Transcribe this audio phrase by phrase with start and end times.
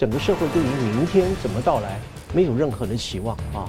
[0.00, 2.00] 整个社会对于明天怎么到来
[2.34, 3.62] 没有任何的期望啊！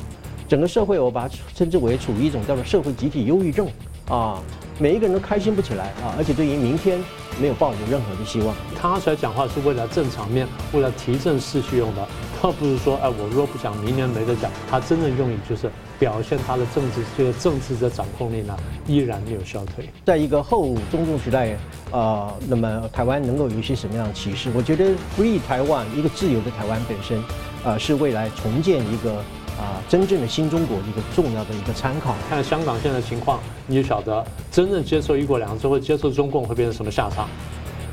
[0.48, 3.68] 整个社会我把它称之为处于一种叫做社会集体忧郁症
[4.10, 4.42] 啊，
[4.80, 7.00] 每一个人都开心不起来啊，而且对于明天
[7.40, 8.56] 没有抱有任何的希望。
[8.76, 12.08] 他出来讲话是为了正场面，为了提振士气用的，
[12.42, 14.50] 倒不是说哎，我若不讲，明年没得讲。
[14.68, 15.70] 他真正用意就是
[16.00, 18.58] 表现他的政治这个政治的掌控力呢，
[18.88, 19.90] 依然没有消退。
[20.06, 21.56] 在一个后中共时代。
[21.92, 24.50] 啊、呃，那么台湾能够有一些什么样的启示？
[24.54, 24.86] 我觉得
[25.16, 27.18] “Free 台湾”一个自由的台湾本身，
[27.64, 29.14] 啊、呃，是未来重建一个
[29.58, 32.16] 啊、呃、真正的新中国一个重要的一个参考。
[32.28, 37.30] 看香港现在的情况，你就晓得真正接受“一国两制”或接受中共会变成什么下场？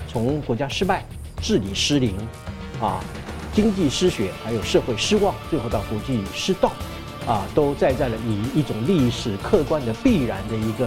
[0.08, 1.04] 从国家失败、
[1.40, 2.16] 治理失灵，
[2.80, 2.98] 啊，
[3.52, 6.72] 经济失血，还有社会失望，最后到国际失道，
[7.26, 10.86] 啊，都在在了以一种历史客观的必然的一个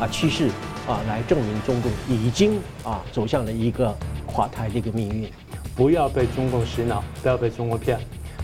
[0.00, 0.50] 啊趋势。
[0.86, 3.92] 啊，来证明中共已经啊走向了一个
[4.24, 5.28] 垮台的一个命运。
[5.74, 7.98] 不要被中共洗脑，不要被中国骗，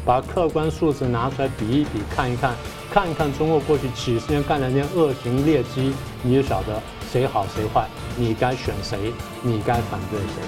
[0.04, 2.52] 把客观数字拿出来比一比，看一看，
[2.92, 7.86] 看一看中国过去几十年干的那些恶行劣迹，你就晓得谁好谁坏，
[8.16, 10.42] 你该选谁，你该反对谁。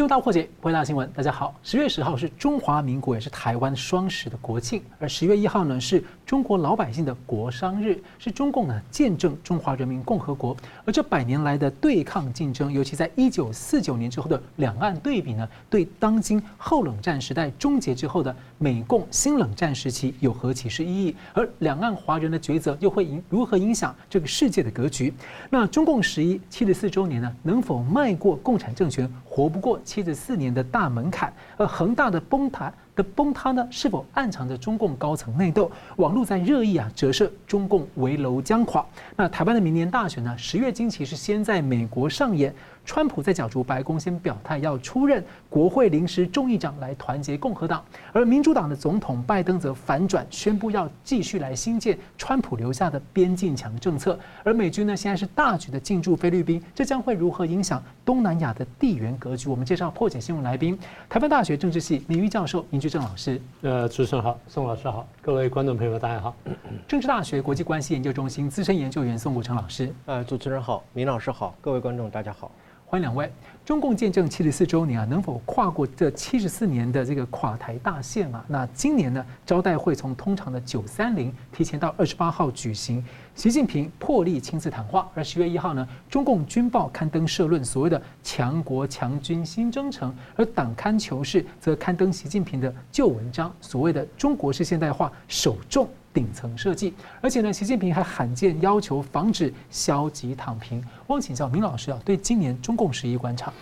[0.00, 1.06] 自由大破解，回答新闻。
[1.14, 10.56] 大家好，十月十号是中华民国，也是台湾双十的国庆，而十月一号呢是中国老百姓的国殇日，是中共呢见证中华人民共和国。
[10.86, 21.14] 而这百年来的对抗竞争，尤其在一九四九年之后的两岸对比呢，对当今后冷战时代终结之后的美共新冷战时期有何启示意义？
[21.34, 25.12] 而两岸华人的抉择又会影如何影响这个世界的格局？
[25.50, 29.78] 那中共十一七十四周年呢，能否迈过共产政权，活不过？
[29.90, 35.70] 七十四年的大门槛，而恒大的崩塌的崩塌呢，是否暗藏着中共高层内斗？
[35.96, 38.84] 网络在热议啊，折射中共危楼将垮。
[39.16, 40.36] 那台湾的明年大选呢？
[40.36, 42.54] 十月惊奇是先在美国上演。
[42.82, 54.18] 川普在角逐白宫，先表态要出任国会临时众议长来团结共和党，而民主党的总统拜登则反转，宣布要继续来兴建川普留下的边境墙政策。
[54.42, 59.48] 而美军呢，现在是大举的进驻菲律宾，这将会如何影响东南亚的地缘格局？
[59.48, 60.76] 我们介绍破解新闻来宾，
[61.08, 63.40] 台湾大学政治系名誉教授明居正老师。
[63.62, 66.34] 呃，主持人好，宋老师好，各位观众朋友大家好。
[66.88, 69.94] 政治大学国际关系研究中心资深研究员宋国成老师。
[70.06, 72.50] 呃，主持人好，明老师好，各位观众大家好。
[72.90, 73.30] 欢迎两位。
[73.64, 78.44] 中共建政七十四周年啊，能否跨过这七十四年的这个垮台大限啊？
[78.48, 83.00] 那今年呢，招待会从通常的九三零提前到二十八号举行，
[83.36, 85.08] 习近平破例亲自谈话。
[85.14, 95.88] 而十月一号呢，中共军报刊登社论，所谓的“强国强军新征程”，而党刊《求是》则刊登习近平的旧文章，所谓的“中国式现代化首重”。
[96.12, 100.84] 顶层设计，而且呢，习近平还罕见要求防止消极躺平。
[101.06, 103.52] 汪请教明老师啊，对今年中共十一观察。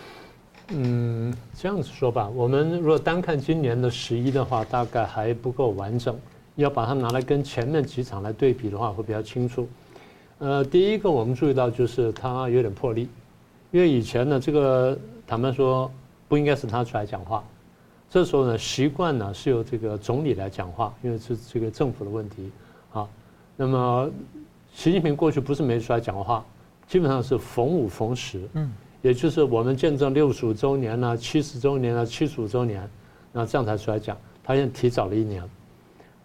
[0.69, 6.15] 嗯，这样子说吧，我们如果单看今年的十一的话，大概还不够完整。
[6.55, 9.65] 要把它拿来跟前面几场来对比的话，会比较清楚。
[10.39, 13.07] 呃，第一个我们注意到就是他有点破例，
[13.71, 15.89] 因为以前呢，这个坦白说
[16.27, 17.41] 不应该是他出来讲话。
[18.09, 22.51] 这时候呢，习惯呢是由这个总理来讲话，因为是这个政府的问题
[22.91, 23.07] 啊。
[23.55, 24.09] 那么，
[24.73, 26.43] 习近平过去不是没出来讲话，
[26.87, 28.71] 基本上是逢五逢十，嗯，
[29.03, 32.89] 也就是我们见证六十五周年呢、七十周年呢、七十五周年，
[33.31, 34.17] 那这样才出来讲。
[34.43, 35.43] 他现在提早了一年，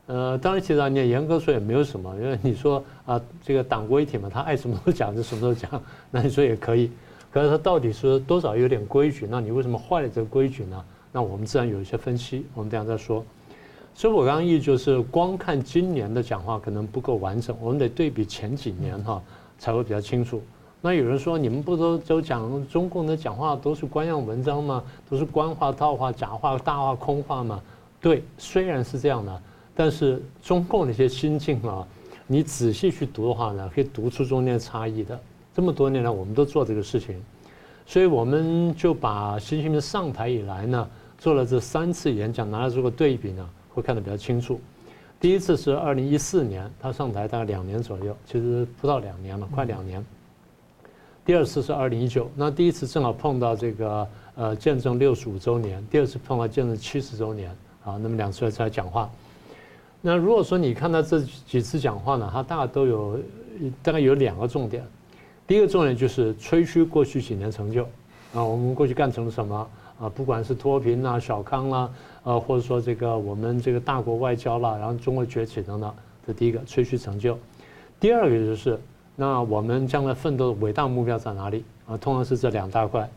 [0.06, 6.90] 呃，当然提早一年，严格说也没有什么，因为你说啊，这个党国一体嘛，他爱什么时候讲就什么时候讲， 那你说也可以。
[7.30, 10.82] 可是他到底是多少有点规矩，那你为什么坏了这个规矩呢？
[11.16, 13.24] 那我们自然有一些分析，我们等下再说。
[13.94, 19.22] 所以我刚刚意就是，光看今年的讲话可能不够完整，我们得对比前几年哈，
[19.56, 20.42] 才会比较清楚。
[20.80, 24.82] 那有人说，你们不都都讲中共的讲话都是官样文章吗？
[25.08, 27.62] 都是官话、套话、假话、大话、空话吗？
[28.00, 29.42] 对，虽然是这样的，
[29.72, 31.86] 但是中共那些心境啊，
[32.26, 35.16] 你仔细去读的话呢，可以读出中间的差异的。
[35.54, 37.22] 这么多年来，我们都做这个事情，
[37.86, 40.90] 所以我们就把习近平上台以来呢。
[41.24, 44.60] 做了这三次演讲，拿来做个对比呢，会看得比较清楚。
[45.18, 50.04] 第一次是二零一四年，他上台大概两年左右，其实不到两年了，快两年。
[51.24, 57.48] 第二次是二零一九，那第一次正好碰到这个呃见证六十五周年，第二次碰到见证七十周年
[57.86, 59.10] 啊，那么两次才讲话。
[60.02, 63.18] 那如果说你看到这几次讲话呢，他大概都有
[63.82, 64.84] 大概有两个重点。
[65.46, 67.84] 第一个重点就是吹嘘过去几年成就
[68.34, 69.66] 啊，我们过去干成了什么。
[69.98, 71.90] 啊，不管是脱贫啦、小康啦，
[72.24, 75.94] 呃，或者说这个我们这个大国外交啦，然后中国崛起等等，
[76.26, 77.38] 这第一个吹嘘成就。
[78.00, 78.78] 第二个就是，
[79.16, 81.64] 那我们将来奋斗的伟大目标在哪里？
[81.86, 83.08] 啊，通常是这两大块。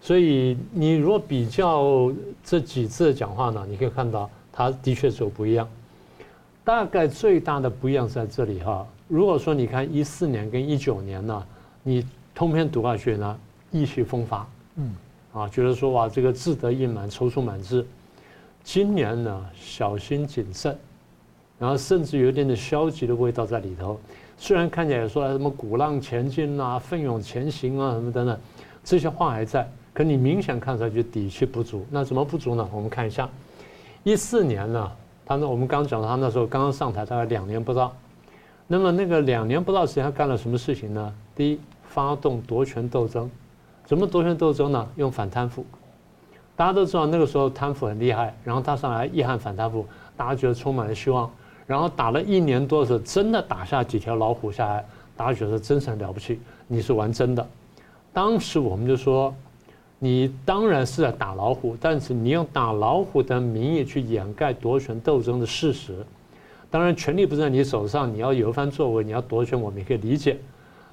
[0.00, 2.12] 所以你如果比较
[2.42, 5.68] 这几次讲话呢，你可以看到他的确是有不一样。
[6.62, 8.86] 大概最大的不一样是在这里哈。
[9.08, 11.46] 如果说你看一四年跟一九年呢，
[11.82, 13.38] 你通篇读下去呢，
[13.70, 14.46] 意气风发，
[14.76, 14.94] 嗯，
[15.34, 17.84] 啊，觉得说哇，这个志得意满、踌躇满志。
[18.62, 20.74] 今年呢，小心谨慎，
[21.58, 23.98] 然后甚至有一点点消极的味道在里头。
[24.38, 28.38] 虽然看起来说什么鼓浪前进啊、奋勇前行啊什么等等，
[28.84, 31.84] 这些话还在，可你明显看出来就底气不足。
[31.90, 32.68] 那怎么不足呢？
[32.72, 33.28] 我们看一下，
[34.04, 34.92] 一四年呢，
[35.26, 37.92] 他那我们刚刚讲到他那时候刚刚上台大概两年不到，
[38.68, 41.14] 那么那个两年不到时间他干了什么事情呢？
[41.34, 43.30] 第一，发动夺权斗争，
[43.84, 44.88] 怎么夺权斗争呢？
[44.96, 45.64] 用反贪腐。
[46.56, 49.86] 大家都知道那个时候贪腐很厉害，然后他上来一喊反贪腐，
[50.16, 51.30] 大家觉得充满了希望。
[51.66, 54.84] 然后打了一年多的时候，真的打下几条老虎下来，
[55.16, 56.40] 大家觉得真是很了不起。
[56.66, 57.46] 你是玩真的。
[58.12, 59.34] 当时我们就说，
[59.98, 66.04] 你当然是在打老虎，但是你用打老虎的名义去掩盖夺权斗争的事实。
[66.70, 70.38] 当然，权力不在你手上，你要有一番作为，你要夺权，我们也可以理解。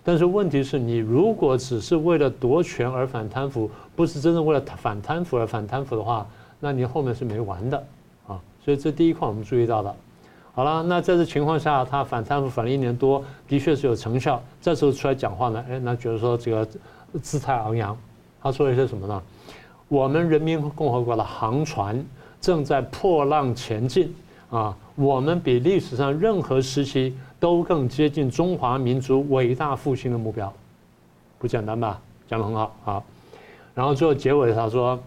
[0.03, 6.27] 但是问题是你如果只是为了夺权而反贪腐，不是真正为了反贪腐而反贪腐的话，
[6.59, 7.77] 那你后面是没完的
[8.27, 8.42] 啊！
[8.65, 9.95] 所以这第一块我们注意到了。
[10.53, 14.42] 好了，那在这情况下，他反贪腐反了一年多，的确是有成效。
[14.59, 16.68] 这时候出来讲话呢，哎，那觉得说这个
[17.21, 17.95] 姿态昂扬。
[18.42, 19.21] 他说了一些什么呢？
[19.88, 22.03] 我们人民共和国的航船
[22.42, 24.12] 正在破浪前进
[24.50, 24.75] 啊！
[24.95, 27.15] 我们比历史上任何时期。
[27.42, 30.54] 都更接近中华民族伟大复兴的目标，
[31.40, 32.00] 不简单吧？
[32.30, 33.04] 讲得很好，好。
[33.74, 34.98] 然后最后结尾他说：“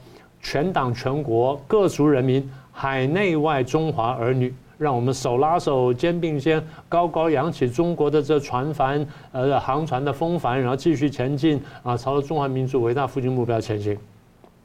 [0.43, 13.97] 全党全国各族人民，海内外中华儿女，让我们手拉手、肩并肩，高高扬起中国的这船帆，呃，航船的风帆，然后继续前进啊，朝着中华民族伟大复兴目标前行，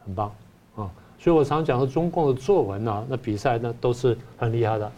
[0.04, 0.32] 很棒
[0.76, 0.90] 啊！
[1.20, 4.92] 所以我常讲说，中共的作文呢，那比赛呢都是很厉害的，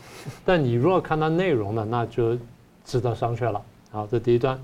[0.46, 2.38] 但你如果看它内容呢，那就。
[2.92, 3.62] 值得商榷了。
[3.90, 4.60] 好，这第一段，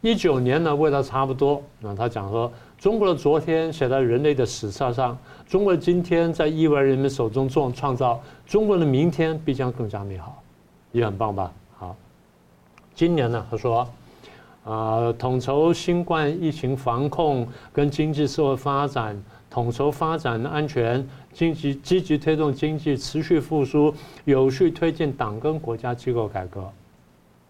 [0.00, 1.60] 一九年呢，味道差不多。
[1.80, 5.18] 那他讲说，中国的昨天写在人类的史册上，
[5.48, 10.40] 中国的今天在亿万人民手中做创造，中国的明天必将更加美好，
[10.92, 11.52] 也很棒吧？
[11.76, 11.96] 好，
[12.94, 13.80] 今年呢，他说，
[14.62, 19.20] 啊、呃，统筹新冠疫情防控跟经济社会发展，
[19.50, 23.92] 统筹发展安全，经济积极推动经济持续复苏，
[24.24, 26.64] 有序推进党跟国家机构改革。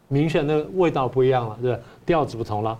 [0.08, 1.80] 明显的味道不一样了，对吧？
[2.04, 2.78] 调子不同了。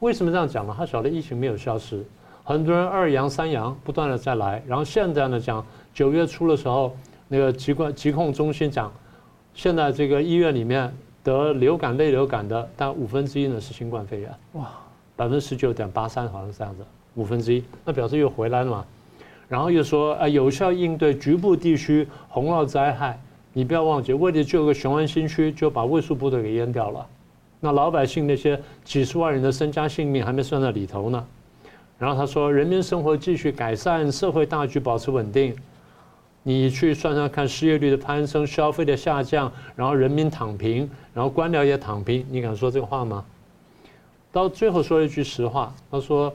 [0.00, 0.74] 为什么这样讲呢？
[0.76, 2.04] 他晓得疫情没有消失，
[2.44, 4.62] 很多人二阳三阳不断的再来。
[4.66, 5.64] 然后现在呢，讲
[5.94, 6.94] 九月初的时候，
[7.28, 8.92] 那个疾管疾控中心讲，
[9.54, 10.94] 现在这个医院里面
[11.24, 14.30] 得流感类流感的，但五分之一呢是新冠肺炎。
[14.52, 14.70] 哇，
[15.16, 16.84] 百分之十九点八三好像是这样子，
[17.14, 18.84] 五分之一，那表示又回来了嘛。
[19.48, 23.18] 然后又说啊，有效应对局部地区洪涝灾害。
[23.56, 27.06] 你不要忘记，为了救个雄安新区，就把卫戍部队给淹掉了。
[27.58, 31.26] 那老百姓那些几十万人的身家性命还没算在里头呢。
[31.98, 35.56] 然后他说，人民生活继续改善，社会大局保持稳定。
[36.42, 43.24] 你去算算看，失业率的攀升，消费的下降，然后人民躺平，然后官僚也躺平，你敢说这个话吗？
[44.30, 46.30] 到最后说一句实话，他说，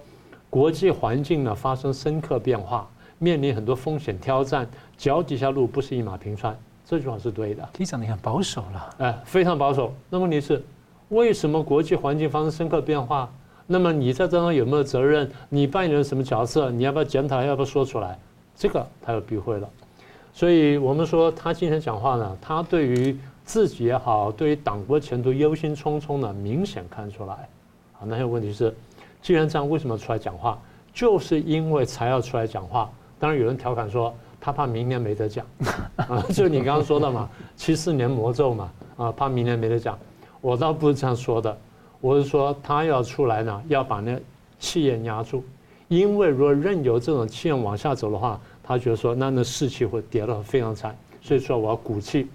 [0.49, 2.89] 国际环境呢发生深刻变化，
[3.19, 4.67] 面临很多风险挑战，
[4.97, 6.57] 脚底下路不是一马平川。
[6.91, 9.93] 这句话是对的，你讲的很保守了，哎，非常保守。
[10.09, 10.61] 那么问题是，
[11.07, 13.31] 为什么国际环境发生深刻变化？
[13.65, 15.31] 那么你在这当中有没有责任？
[15.47, 16.69] 你扮演了什么角色？
[16.69, 17.41] 你要不要检讨？
[17.41, 18.19] 要不要说出来？
[18.57, 19.69] 这个他有避讳了。
[20.33, 27.47] 所以我们说他今天讲话呢，他对于自己也好，对于党国前途忧心忡忡的，明显看出来。
[27.93, 28.75] 好，那有问题是，
[29.21, 30.59] 既然这样，为什么出来讲话？
[30.93, 32.91] 就是因为才要出来讲话。
[33.17, 34.13] 当然有人调侃说。
[34.41, 35.45] 他怕明年没得讲，
[35.95, 39.97] 啊，就你刚刚说的嘛，七四年魔咒嘛，啊，怕明年没得讲。
[40.41, 41.55] 我倒不是这样说的，
[41.99, 44.19] 我是说他要出来呢，要把那
[44.57, 45.43] 气焰压住，
[45.87, 52.27] 因为如果任由这种气焰往下走的话，他觉得说那那士气会跌得非常惨，所以说我要鼓气。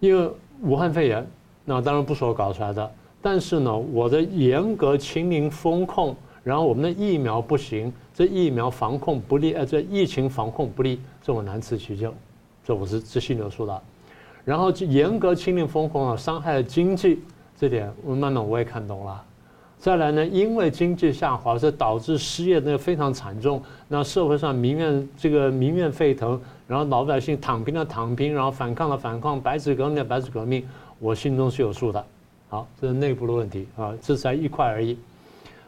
[0.00, 0.28] 因为
[0.62, 1.24] 武汉肺炎，
[1.64, 6.16] 那当然不是我搞出来的，但是呢，我的严格清零风控。
[6.48, 12.14] 然后我们的疫苗不行，这疫苗防控不力，呃，这疫情防控不力，这我难辞其咎，
[12.64, 13.82] 这我是自信流说的。
[14.46, 17.18] 然后就严格清零封控啊，伤害了经济，
[17.54, 19.22] 这点我慢慢我也看懂了。
[19.76, 30.66] 再来呢，因为经济下滑，这导致失业那非常惨重，那社会上民怨这个民怨沸腾，然后老百姓躺平的躺平，然后反抗的反抗，白纸革命的白纸革命，
[30.98, 32.02] 我心中是有数的。
[32.48, 34.98] 好，这是内部的问题啊，这才一块而已。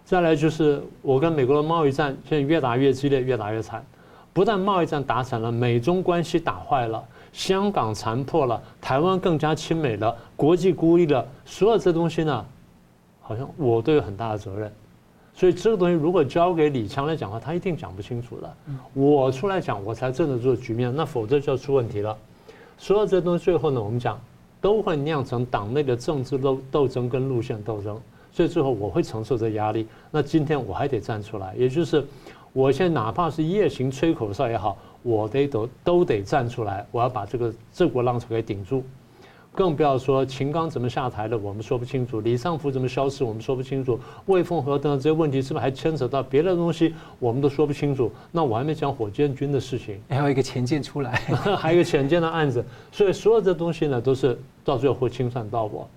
[0.05, 3.85] 再来就是我跟美国的贸易战现在越打越激烈，越打越惨。
[4.33, 7.03] 不但贸易战打惨了，美中关系打坏了，
[7.33, 12.45] 香港残破了，台湾更加亲美了，国际孤立了，所有这东西呢，
[13.21, 14.73] 好像我都有很大的责任。
[15.35, 18.55] 所以这个东西如果交给李强来讲的话，他一定讲不清楚的。
[18.95, 22.17] 我出来讲，我才镇得住局面，那否则就要出问题了。
[22.79, 24.21] 所有这东西最后呢，我们讲
[24.61, 28.01] 都会酿成党内的政治斗斗争跟路线斗争。
[28.33, 29.87] 所以最后我会承受这压力。
[30.11, 32.05] 那今天我还得站出来，也就是
[32.53, 38.83] 我现在哪怕是夜行吹口哨也好，我得都都得站出来，我要把这个这股浪潮给顶住。
[39.53, 48.13] 更不要说秦刚怎么下台的，我们说不清楚；李尚福怎么消失，我们说不清楚；魏凤和等等这些问题，是不是还牵扯到别的东西，我们都说不清楚。
[48.31, 51.11] 那我还没讲火箭军的事情， 还有一个潜舰出来，
[51.59, 55.89] 还有一个潜舰的案子，所以所有这东西呢，都是到最后会清算到我。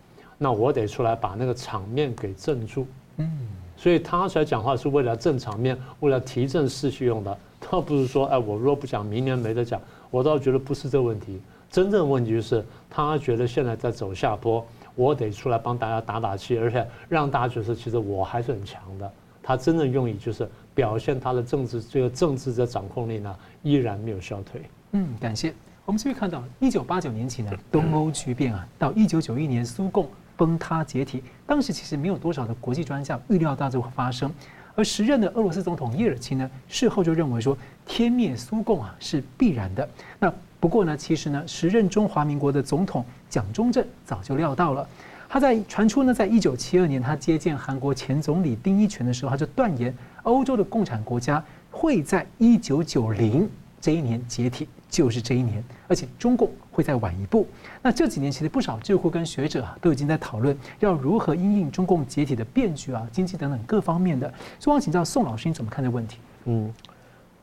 [0.44, 2.86] 那我得出来把那个场面给镇住。
[3.16, 3.48] 嗯，
[3.78, 9.80] 所以他出来讲话是为了镇场面，为了提振士气用的，倒不是说哎，我若不讲，明年没得讲。
[10.12, 11.40] 我倒觉得不是这个问题。
[11.72, 14.64] 真正问题就是，他觉得现在在走下坡，
[14.96, 19.10] 我得出来帮大家打打气，而且让大家觉得其实我还是很强的。
[19.42, 24.62] 他真正用意就是表现他的政治这个政治的掌控力呢，依然没有消退。
[24.92, 25.54] 嗯，感谢。
[25.86, 34.32] 我们这边看到，一九八九年起呢，东欧剧变啊，到一九九一年苏共崩塌解体，当时其实没有多少的国际专家预料到这会发生。
[34.76, 39.88] 而时任的俄罗斯总统叶尔钦呢，事后就认为说，天灭苏共啊是必然的。
[40.20, 44.88] 那不过呢，其实呢，时任中华民国的总统蒋中正早就料到了。
[45.30, 53.48] 他在传出呢，在一九七二年他接见韩国前总理丁一权的时候，他就断言欧洲的共产国家会在一九九零
[53.80, 57.48] 这一年解体，就是这一年，而且中共会再晚一步。
[57.82, 64.28] 那这几年其实不少智库跟学者啊都已经在讨论要如何因应中共解体的变局啊，经济等等各方面的。
[64.60, 66.18] 所以我想请教宋老师，你怎么看这个问题？
[66.46, 66.74] 嗯。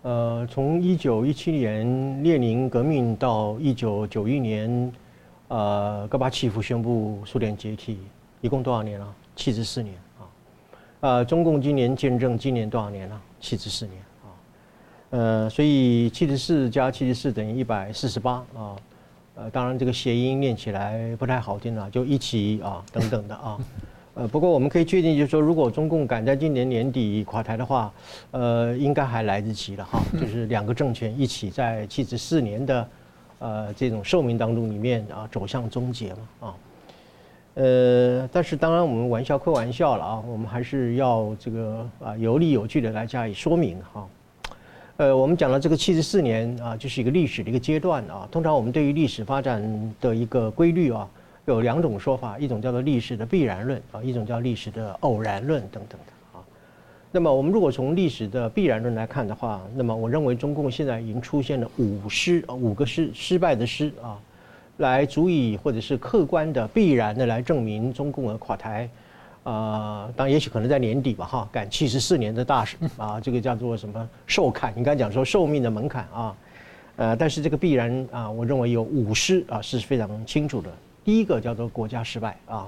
[0.03, 4.93] 呃，从一九一七年列宁革命到一九九一年，
[5.49, 7.99] 呃，戈巴契夫宣布苏联解体，
[8.41, 9.15] 一共多少年了？
[9.37, 10.25] 七十四年啊。
[11.01, 13.21] 呃，中共今年建政，今年多少年了？
[13.41, 14.27] 七十四年啊。
[15.11, 18.75] 呃，所以七十四加七十四等于一百四十八啊。
[19.41, 23.59] 呃，当然这个谐音念起来不太好听了，就一起啊等等的啊。
[24.13, 27.91] 呃，不过我们可以确定，就是说，如果中共赶在今年年底垮台的话，
[28.33, 30.03] 呃，应该还来得及了哈。
[30.21, 32.89] 就是两个政权一起在七十四年的
[33.39, 36.55] 呃这种寿命当中里面啊，走向终结嘛啊。
[37.55, 44.07] 呃，但是当然我们玩笑归玩笑了啊，我们还是要这个啊有理有据的来加以说明哈。
[45.01, 48.29] 呃，我们讲了这个七十四年啊，就是一个历史的一个阶段啊。
[48.31, 51.09] 通常我们对于历史发展的一个规律啊。
[51.47, 56.45] 有两种说法，一种叫做历史的必然论啊，一种叫历史的偶然论等等的啊。
[57.11, 64.21] 那么我们如果从历史的必然论来看的话，那么我认为中共现在已经出现了五失啊，五个失失败的失啊，
[64.77, 68.87] 来足以或者是客观的必然的来证明中共的垮台
[69.45, 70.09] 啊。
[70.17, 74.73] 当然，也许可能在年底吧哈，赶七十四年的大事啊，这个叫做什么寿坎？
[74.77, 76.37] 你刚讲说寿命的门槛啊，
[76.97, 80.71] 呃，但是这个必然啊，我认为有五失啊是非常清楚的。
[81.05, 82.67] 第一个叫做国家失败啊，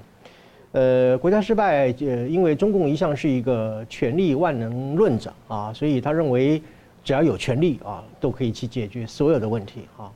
[0.73, 6.63] 呃，国家失败，呃，因为中共一向是一个权力万能论者啊，所以他认为
[7.05, 10.11] 只要有权力啊，都可以去解决所有的问题啊，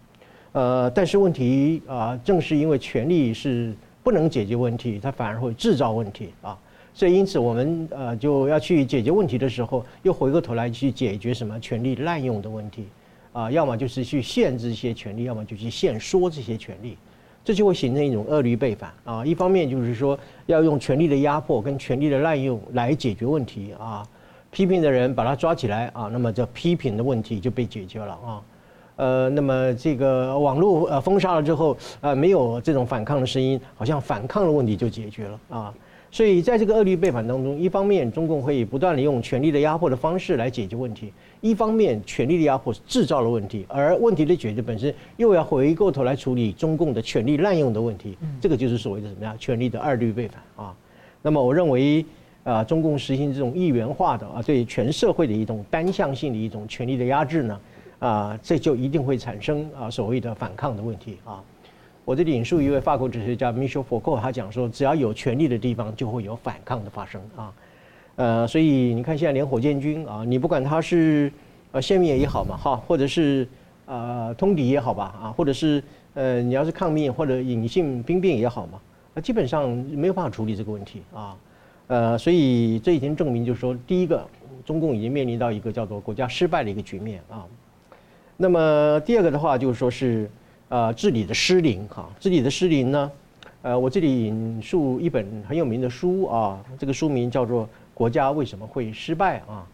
[0.52, 3.75] 呃，但是问题啊，正是因为权力是
[4.06, 6.56] 不能解决问题，它反而会制造问题啊，
[6.94, 12.86] 所以因此我们呃就要去解决问题的时候，又回过头来去解决什么权力滥用的问题
[13.32, 16.96] 啊，要么就是去限制一些权利，要么就去限缩这些权利。
[17.44, 19.26] 这就会形成一种恶律背反啊！
[19.26, 24.06] 一方面就是说要用权力的压迫跟权力的滥用来解决问题啊，
[24.52, 28.40] 批评的人把他抓起来啊，那么这批评的问题就被解决了啊。
[28.97, 35.75] 呃，那么这个网络呃封杀了之后，呃，没有这种反抗的声音，好像反抗的问题就解决了啊。
[36.11, 41.12] 所以在这个恶律背反当中，一方面中共会不断地用权力的压迫的方式来解决问题，
[41.43, 50.75] 一方面权力的压迫制造了问题，而问题的解决本身又要回过头来处理中共的权力滥用的问题，这个就是所谓的什么呀权力的二律背反啊。
[51.21, 52.03] 那么我认为
[52.45, 57.61] 啊，中共实行这种一元化的啊，对全社会的一种单向性的一种权力的压制呢，
[57.99, 61.43] 啊，这就一定会产生啊所谓的反抗的问题啊。
[62.05, 67.53] 我这里引述一位法国哲学家 Michel Foucault，他讲说，只要有权力的地方，就会有反抗的发生啊。
[68.15, 71.33] 呃，所以你看，现在连火箭军啊，你不管他是
[71.73, 73.49] 呃泄密也好嘛，哈，或者是
[73.87, 75.83] 呃通敌也好吧，啊，或者是
[76.15, 78.81] 呃你要是抗命或者隐性兵变也好嘛，
[79.15, 81.37] 啊，基本上没有办法处理这个问题啊。
[81.88, 84.26] 呃，所以这已经证明，就是说，第一个，
[84.65, 87.45] 中共已经面临到一个叫做国家失败的一个局面啊。
[88.37, 90.31] 那么第二个的话，就是说是
[90.69, 93.11] 呃治理的失灵哈，治理的失灵呢，
[93.62, 97.64] 呃，我这里引述一本很有名的书啊，这个书名叫做
[97.95, 99.66] 《国家为什么会失败》啊。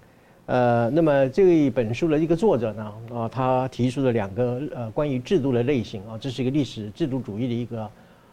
[0.46, 7.88] 呃，那么这一本书的一个作者呢，啊，他提出了两个呃关于制度的类型啊，这是一个历史制度主义的一个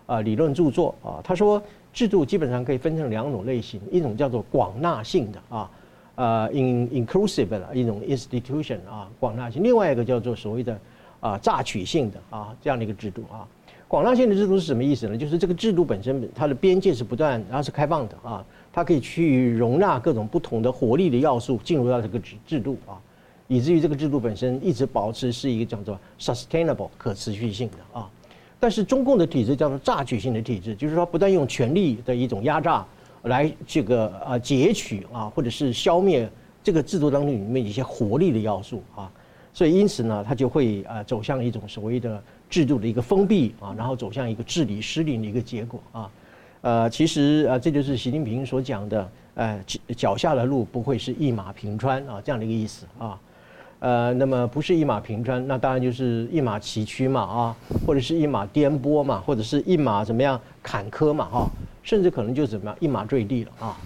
[0.05, 1.21] 啊理论著作啊。
[1.23, 5.69] 他说，制度基本上可以分成两种类型，一种叫做广纳性的啊，
[6.19, 10.77] 呃，in inclusive 的一种 institution 啊，广纳性；另外一个叫做所谓的
[11.21, 13.47] 啊榨取性的啊这样的一个制度啊。
[13.87, 15.17] 广纳性的制度是什么意思呢？
[15.17, 18.45] 就是这个制度本身它的边界是不断，然后是开放的啊。
[18.73, 22.99] 它可以去容纳各种不同的活力的要素进入到这个制制度啊，
[23.47, 28.09] 以至于这个制度本身一直保持是一个叫做 sustainable 可持续性的啊。
[28.59, 32.85] 但是中共的体制叫做榨取性的体制，就是说不断用权力的一种压榨
[33.23, 36.29] 来这个呃截取啊，或者是消灭
[36.63, 39.11] 这个制度当中里面一些活力的要素啊。
[39.53, 46.09] 所以因此呢，它就会呃走向一种所谓的制度的一个封闭啊，然后走向一个治理失灵的一个结果啊。
[46.61, 49.63] 呃，其实啊，这就是习近平所讲的，呃，
[49.95, 53.19] 脚下的路不会是一马平川啊，这样的一个意思啊。
[53.79, 57.55] 呃，那么不是一马平川，那当然就是一马崎岖嘛啊，
[57.87, 61.49] 或者是一马颠簸嘛，或者是一马怎么样坎坷嘛哈，
[61.89, 63.77] 甚至可能就怎么样一马坠地了啊。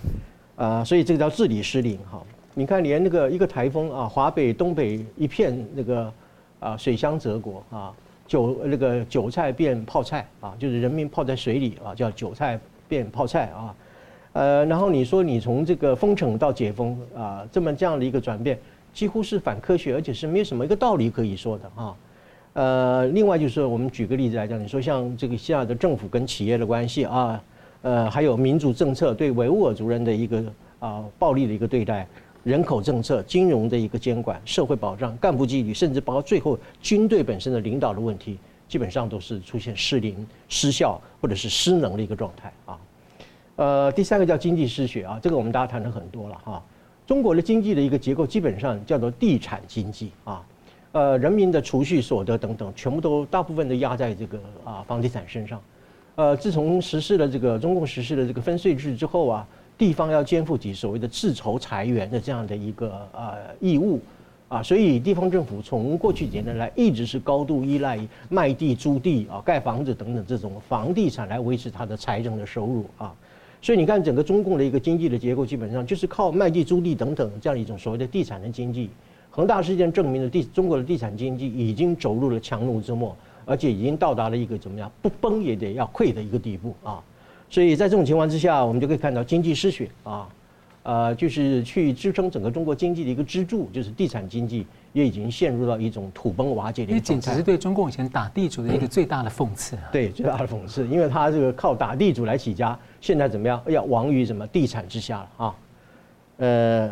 [0.58, 2.22] 呃，所以这个叫治理失灵哈。
[2.54, 6.12] 你看，连那个一个台风啊，华北、东北一片那个
[6.60, 7.94] 啊，水乡泽国啊。
[8.26, 13.76] 韭那个韭菜变泡菜啊，就是人民泡在水里啊，叫韭菜变泡菜啊，
[14.32, 18.58] 呃，然后你说你从这个封城到解封啊，这么这样的一个转变，
[18.94, 21.96] 几乎是反科学，而且是没有什么一个道理可以说的啊。
[22.54, 27.44] 呃，另外就是我们举个例子来讲，你说像这个现在的政府跟企业的关系啊，
[27.84, 30.44] 呃，还有民主政策对维吾尔族人的一个
[30.80, 32.08] 啊暴力的一个对待。
[32.44, 38.38] 人口政策、金融的一个监管、社会保障、干部纪律，甚至包括最后军队本身的领导的问题，
[38.68, 42.78] 基本上都是出现失灵、失效或者是失能的一个状态啊。
[43.56, 46.62] 呃，第三个叫经济失血啊，这个我们大家谈的很多了哈。
[47.08, 50.46] 中国的经济的一个结构基本上叫做地产经济啊，
[50.92, 55.62] 呃，人民的储蓄所得等等，全部都大部分都压在这个啊房地产身上。
[56.16, 59.48] 呃，自从实施了这个中共实施了这个分税制之后啊。
[59.76, 64.00] 地方要肩负起所谓的自筹财源的这样的一个呃义务
[64.48, 68.00] 啊，所以地方政府从过去几年来一直是高度依赖
[68.30, 73.14] 卖地、租地啊、盖房子等等这种房地产来维持它的财政的收入啊。
[73.64, 78.92] 所以你看，整个中共的一个经济的结构基本上就是靠卖地、租地等等这样一种所谓的地产的经济。
[79.32, 87.02] 恒大事件证明了地中国的地产经济已经走入了强弩之末，而且已经到达了一个怎么样不崩也得要溃的一个地步啊。
[87.50, 90.28] 所以在这种情况之下，我们就可以看到经济失血啊，
[90.84, 97.22] 呃，就是去支撑整个中国经济的一个支柱，就是地产经济也已经陷入到一种土崩瓦解的一个状态。
[97.22, 99.84] 这简直是对中共以前打地主的一个最大的讽刺啊！
[99.92, 103.62] 对，最大的讽刺，因为他这个靠打地主来起家，现在怎么样？
[103.68, 105.56] 要亡于什么地产之下了啊？
[106.38, 106.92] 呃，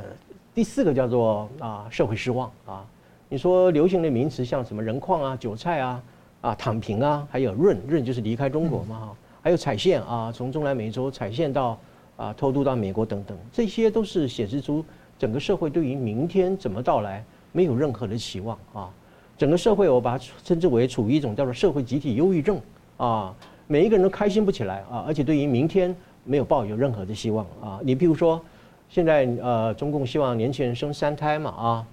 [0.54, 2.86] 第四个叫做啊社会失望啊。
[3.30, 6.02] 你说流行的名词像什么人矿啊、韭菜啊、
[6.42, 9.08] 啊躺平啊，还有润润就是离开中国嘛哈。
[9.12, 11.76] 嗯还有踩线啊，从中南美洲踩线到
[12.16, 14.86] 啊偷渡到美国等等，这些都是显示出
[15.18, 18.88] 整个社会对于明天怎么到来没有任何的期望啊。
[19.40, 22.62] 整个社会我把它称之为处于一种叫做社会集体忧郁症
[22.98, 23.34] 啊，
[23.66, 27.80] 每一个人都开心不起来啊，而且对于明天没有抱有任何的希望啊。
[27.84, 28.40] 你比如说，
[28.90, 31.88] 现在呃中共希望年轻人生三胎嘛啊，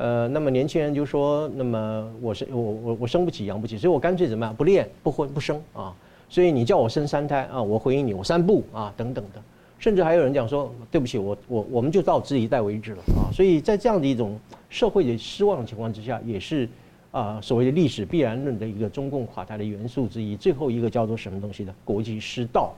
[0.00, 5.94] 呃那么年轻人就说，那么我生我我我生不起养不起，所以我干脆怎么样不练不婚不生啊。
[6.26, 9.42] 所以你叫我生三胎啊，我回应你，我三不啊，等等的，
[9.78, 13.28] 甚至还有人讲说，对不起，我我我们就到这一代为止了啊。
[13.30, 16.66] 所以在这样的一种社会的失望情况之下，也是
[17.10, 20.34] 啊所谓的历史必然论的一个中共垮台的元素之一。
[20.34, 21.74] 最后一个叫做什么东西呢？
[21.84, 22.72] 国际失道，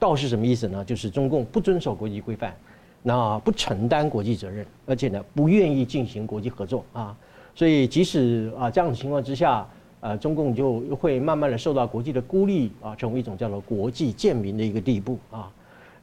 [0.00, 0.84] 道是什么意思呢？
[0.84, 2.56] 就是中共不遵守国际规范，
[3.06, 7.16] 那不承担国际责任，而且呢不愿意进行国际合作啊。
[7.54, 9.64] 所以即使啊这样的情况之下。
[10.00, 15.50] 呃，中共就会慢慢的受到国际的孤立啊，成为一种叫做国际贱民的一个地步啊。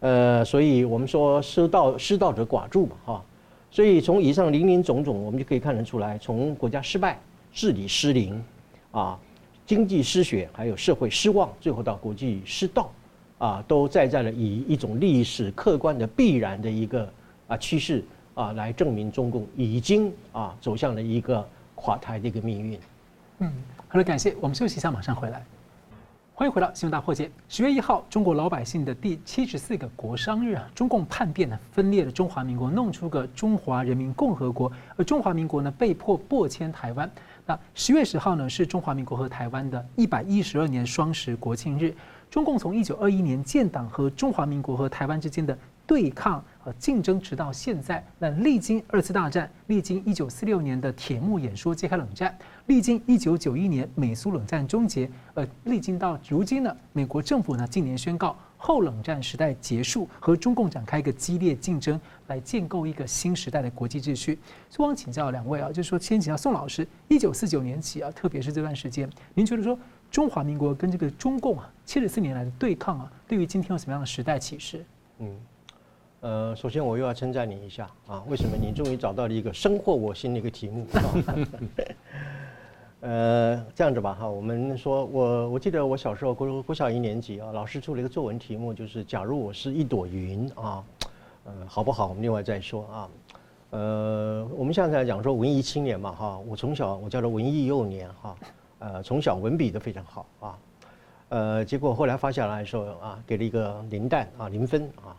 [0.02, 3.24] 呃，所以我们说失道失道者寡助嘛哈。
[3.72, 7.18] 所以从以上林林总总，我们就可以看得出来，从国家失败、
[7.54, 8.44] 治理失灵
[8.92, 9.18] 啊、
[9.66, 12.92] 经济失血，还有社会失望，最后到国际失道
[13.44, 17.12] 啊，都在在了以一种历史客观的必然的一个
[17.50, 18.02] 啊趋势
[18.36, 22.80] 啊，来证明中共已经啊走向了一个垮台的一个命运。
[23.40, 23.52] 嗯。
[23.90, 25.44] 好了，感谢我们休息一下，马上回来。
[26.34, 27.30] 欢迎回到新闻大破解。
[27.50, 37.12] 十月一号，中国老百姓的第七十四个国殇日啊，中共叛变呢，分裂了中华民国，弄出个中华人民共和国，而中华民国呢，被迫迫迁台湾。
[37.46, 41.94] 那十月十号呢，是中华民国和台湾的一百一十二年双十国庆日。
[42.34, 64.40] 中共从一九二一年建党和中华民国和台湾之间的对抗和竞争，直到现在，那历经二次大战，历经一九四六年的铁幕演说揭开冷战，历经一九九一年美苏冷战终结，呃，历经到如今呢，美国政府呢近年宣告后冷战时代结束，和中共展开一个激烈竞争，来建构一个新时代的国际秩序。
[64.70, 69.78] 所以我想请教两位啊，就是说先请教宋老师，一九四九年起啊，特别是这段时间，您觉得说
[70.10, 74.86] 中华民国跟这个中共啊七十四年来的对抗啊，对于今天有什么样的时代启示？
[75.20, 75.38] 嗯。
[76.22, 78.24] 呃，首先我又要称赞你一下啊！
[78.30, 80.88] 为什么你终于找到了一个深获我心的一个题目？
[83.06, 90.82] 呃，这样子吧哈，我们说我我记得我小时候国国小一年级啊，老师出了一个作文题目，就是假如我是一朵云啊，
[91.44, 92.08] 呃，好不好？
[92.08, 93.10] 我们另外再说啊。
[93.72, 98.38] 呃，我们现在讲说文艺青年嘛哈，我从小我叫做文艺幼年哈，
[98.80, 100.58] 呃，从小文笔都非常好啊。
[101.28, 105.12] 呃，结果后来发下来的时候啊，给了一个零蛋啊，零分啊，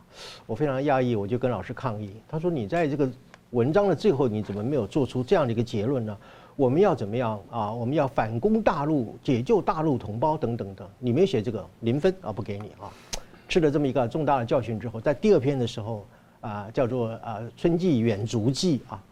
[0.47, 2.16] 我非常讶异，我就跟老师抗议。
[2.27, 3.07] 他说：“你在这个
[3.51, 6.16] 文章的最后，你怎么没有做出这样的一个结论呢？
[6.56, 7.72] 我们要怎么样啊？
[7.72, 12.90] 我们要反攻大陆，解救大陆同胞等等的，你没写这个，零分啊，不给你啊。”
[13.48, 16.06] 吃了这么一个重大的教训之后，在第二篇的时候
[16.40, 19.02] 啊，叫做啊《春季远足记》啊。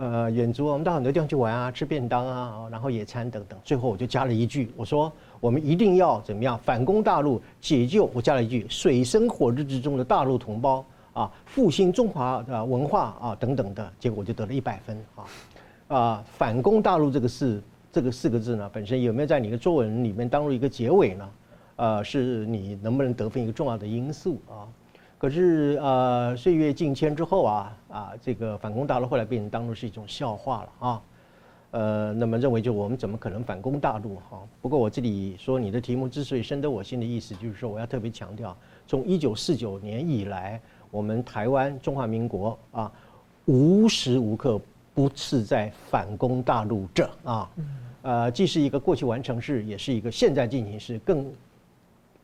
[0.00, 3.58] 呃，远足，我们到很多地方去玩啊，吃便当啊，然后野餐等等。
[3.64, 8.08] 最后我就加了一句，我说我们一定要怎么样反攻大陆，解救。
[8.14, 13.92] 我加了一句水深火热之中的大陆同胞啊，复兴中华的文化啊等等的。
[13.98, 15.24] 结果我就得了一百分啊
[15.88, 16.24] 啊！
[16.26, 21.30] 反攻大陆这个事这个四个字呢，本身有没有在你的作文里面当入一个结尾呢？
[21.76, 24.68] 呃，是你能不能得分一个重要的因素啊。
[25.16, 31.02] 可是呃，岁月境迁之后啊啊，这个反攻大陆后来被人当作是一种笑话了啊，
[31.70, 34.40] 呃，那么认为就我们怎么可能反攻大陆哈？
[34.60, 42.92] 不过我这里说你的题目之所以深得我心的意思，就是说我要特别强调，从一九四九年以来，我们台湾中华民国啊，
[43.46, 44.60] 无时无刻
[44.98, 47.48] 不是在反攻大陆这啊，
[48.02, 51.32] 呃，既是一个过去完成式，也是一个现在进行式，更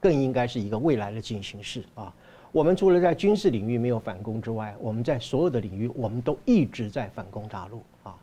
[0.01, 2.13] 更应该是一个未来的进行式啊。
[2.51, 8.17] 我们除了在军事领域没有反攻之外，我们在所有的领域，我们都一直在反攻大陆啊。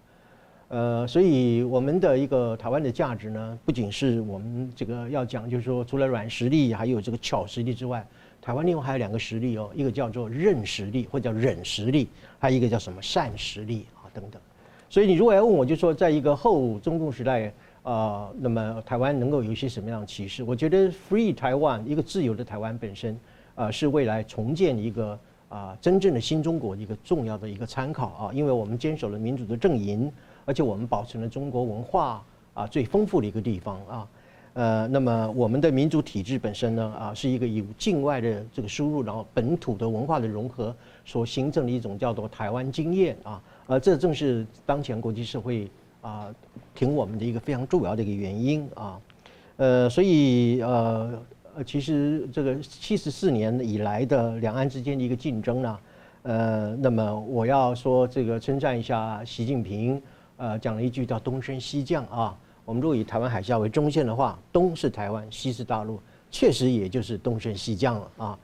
[0.68, 8.06] 呃，所以我们的一个台湾的价值呢，不仅是我们这个要讲，就是说除了软实力，还有这个巧实力之外，
[8.42, 14.42] 台湾另外还有两个实力哦，一个叫做韧实力，或者叫忍实力，还有一个叫什么善实力啊等等。
[14.90, 20.44] 所以你如果要问我，就说在一个后中共时代啊，那么台湾能够有一些什么样的启示？
[20.44, 23.18] 我觉得 Free Taiwan，一个自由的台湾本身。
[23.54, 25.20] 啊，是未来重建一个
[25.50, 30.10] 啊真正的新中国一个重要的一个参考啊，因为我们坚守了民主的阵营，
[30.46, 34.08] 而且我们保存了中国文化啊最丰富的一个地方啊，
[34.54, 45.70] 呃，那么我们的民主体制本身呢啊是一个有境外的这个输入，然后本土的文化的融合所形成的一种叫做台湾经验啊，而这正是当前国际社会
[46.02, 46.28] 啊
[46.76, 49.00] 挺我们的一个非常重要的一个原因啊，
[49.58, 51.22] 呃，所以呃。
[51.54, 55.80] 呃，其实这个七十四年以来的两岸之间的一个竞争呢，
[56.24, 60.02] 呃，那么我要说这个称赞一下习近平，
[60.38, 62.34] 呃，讲了一句叫“东升西降”啊。
[62.64, 66.00] 我们如果以台湾海峡为中线的话，东是台湾，西是大陆，
[66.32, 68.40] 确实也就是东升西降了啊。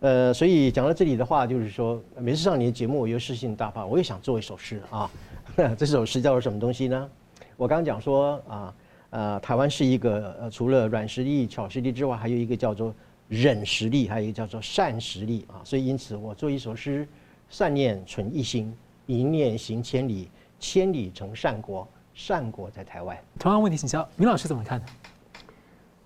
[0.00, 5.10] 呃，所以讲到这里的话，就是说，每次上你的节目，我又诗兴大发，我也想做一首诗啊。
[5.78, 7.10] 这首诗叫做什么东西呢？
[7.56, 8.74] 我刚刚讲说啊。
[9.12, 12.94] 呃，台湾是一个呃，除了软实力、巧实力之外，还有一个叫做
[13.26, 15.58] 忍实力，还有一个叫做善实力啊。
[15.64, 17.08] 所以因此，我做一首诗：
[17.48, 18.72] 善念存一心，
[19.06, 23.18] 一念行千里，千里成善国，善国在台湾。
[23.36, 24.80] 同样问题请教明老师怎么看？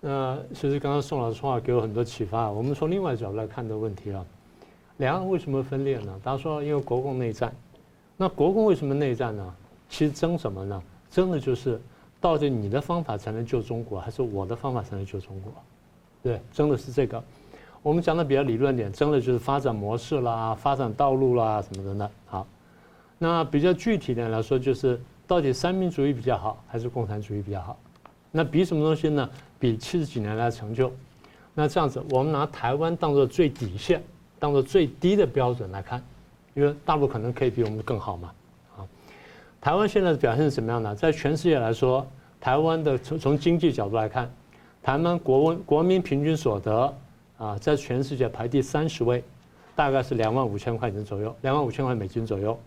[0.06, 2.50] 那，其实刚刚宋老师说话给我很多启发。
[2.50, 4.22] 我们从另外角度来看这个问题啊，
[4.98, 6.20] 两岸为什么分裂呢？
[6.22, 7.50] 他说因为国共内战。
[8.16, 9.54] 那国共为什么内战呢？
[9.88, 10.82] 其实争什么呢？
[11.10, 11.80] 争的就是。
[12.20, 15.52] 到底你的方法才能救中国，还是我的方法才能救中国？
[16.22, 17.22] 对，争的是这个。
[17.82, 22.10] 我们讲的比较理论点，争的就是发展模式啦、发展道路啦什么的呢。
[22.24, 22.46] 好，
[23.18, 27.76] 那比较具体点来说，就是到底三民主义比较好，还是共产主义比较好？
[28.36, 29.30] 那比什么东西呢？
[29.60, 30.92] 比七十几年来的成就。
[31.54, 34.02] 那这样子，我们拿台湾当做最底线，
[34.40, 36.02] 当做最低的标准来看，
[36.54, 38.32] 因为大陆可能可以比我们更好嘛。
[38.76, 38.82] 啊
[39.60, 40.92] 台湾现在的表现是怎么样呢？
[40.96, 42.04] 在全世界来说，
[42.40, 44.28] 台湾的从从经济角度来看，
[44.82, 46.92] 台湾国国民平均所得
[47.38, 49.22] 啊，在全世界排第三十位，
[49.76, 52.58] 大概是两万五千块钱左右，两万五千块美金左右。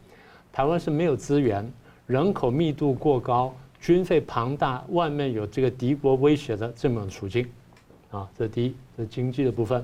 [0.53, 1.69] 台湾是没有资源，
[2.05, 3.53] 人口密度过高，
[3.87, 7.47] 军费庞大，外面有这个敌国威胁的这么处境，
[8.11, 9.81] 啊，这第一，这是经济的部分。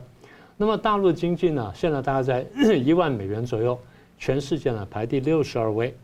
[0.58, 3.80] 那么大陆的经济呢，现在大概在一万美元左右，
[4.18, 5.96] 全世界呢排第六十二位。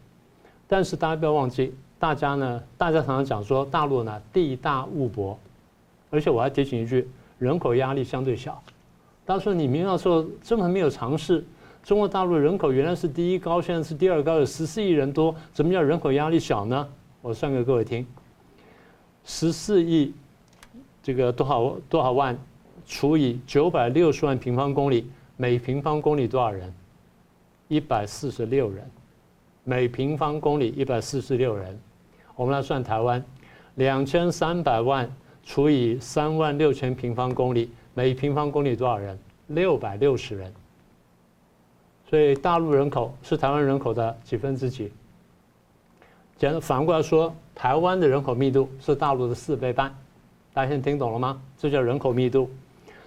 [0.66, 5.38] 但是大家不要忘记，大家呢，大家常常讲说大陆呢地大物博，
[6.10, 7.06] 而且我还提醒一句，
[7.38, 8.64] 人口压力相对小。
[9.26, 11.44] 大家说你明明说这么没有尝试，
[11.84, 16.88] 中国大陆人口原来是第一高，现在是第二高，有十四亿人多，怎么叫人口压力小呢？
[17.22, 18.06] 我算给各位听，
[19.26, 20.14] 十四亿
[21.04, 22.38] 这个多少多少万？
[22.88, 26.74] 除以九百六十万平方公里，每平方公里多少人？
[27.68, 28.90] 一百四十六人，
[29.64, 31.80] 每平方公里一百四十六人。
[32.36, 33.24] 我们来算台湾，
[33.76, 35.08] 两千三百万
[35.44, 39.20] 除以三万六千平方公里，每平方公里多少人？
[39.48, 40.52] 六百六十人。
[42.10, 44.92] 所以大陆人口是台湾人口的几分之几？
[46.40, 49.94] 简反过来说，台湾的人口密度是大陆的四倍半。
[50.54, 51.38] 大家现在听懂了吗？
[51.58, 52.50] 这叫人口密度。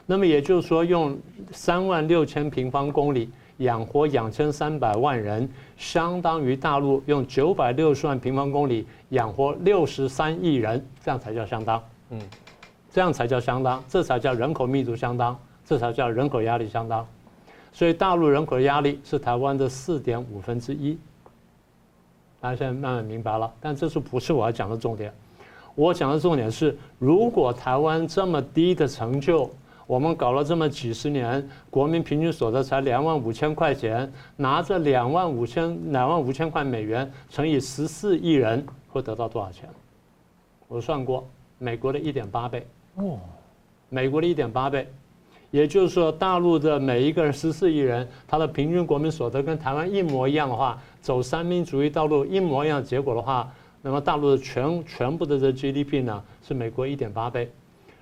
[0.04, 1.18] 那么也就是说，用
[1.50, 11.82] 三万六千平方公里养活两千三百万人，相当于大陆用九百六十万平方公里养活六十三亿人，这样才叫相当。
[12.10, 12.20] 嗯，
[12.90, 17.06] 这样才叫相当，这才叫人口密度相当，这才叫人口压力相当。
[17.72, 20.98] 所以大陆人口的压力是台湾的四点五分之一。
[22.42, 25.14] 大家现在慢慢明白了，但这是不是我要讲的重点？
[25.76, 29.48] 我讲的重点是，如果台湾这么低的成就，
[29.86, 39.68] 我们搞了这么几十年，国民平均所得才两万五千块钱，拿着两万五千两万五千块美元乘以十四亿人，会得到多少钱？
[40.66, 41.24] 我算过，
[41.58, 42.66] 美国的一点八倍。
[42.96, 43.20] 哦，
[43.88, 44.88] 美国的一点八倍，
[45.52, 57.52] 也就是说，大陆的每一个人十四亿人，他的平均国民所得跟台湾一模一样的话，走三民主义道路一模一样结果的话，那么大陆的全全部的这 GDP 呢，是美国一点八倍。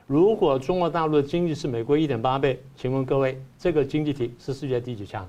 [0.07, 5.27] 如果中国大陆的经济是美国一点八倍，请问各位，这个经济体是世界第几强？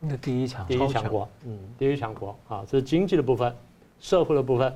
[0.00, 3.54] 那第一强，第一强国，嗯，第一强国啊，这是经济的部分，
[4.00, 4.72] 社会的部分。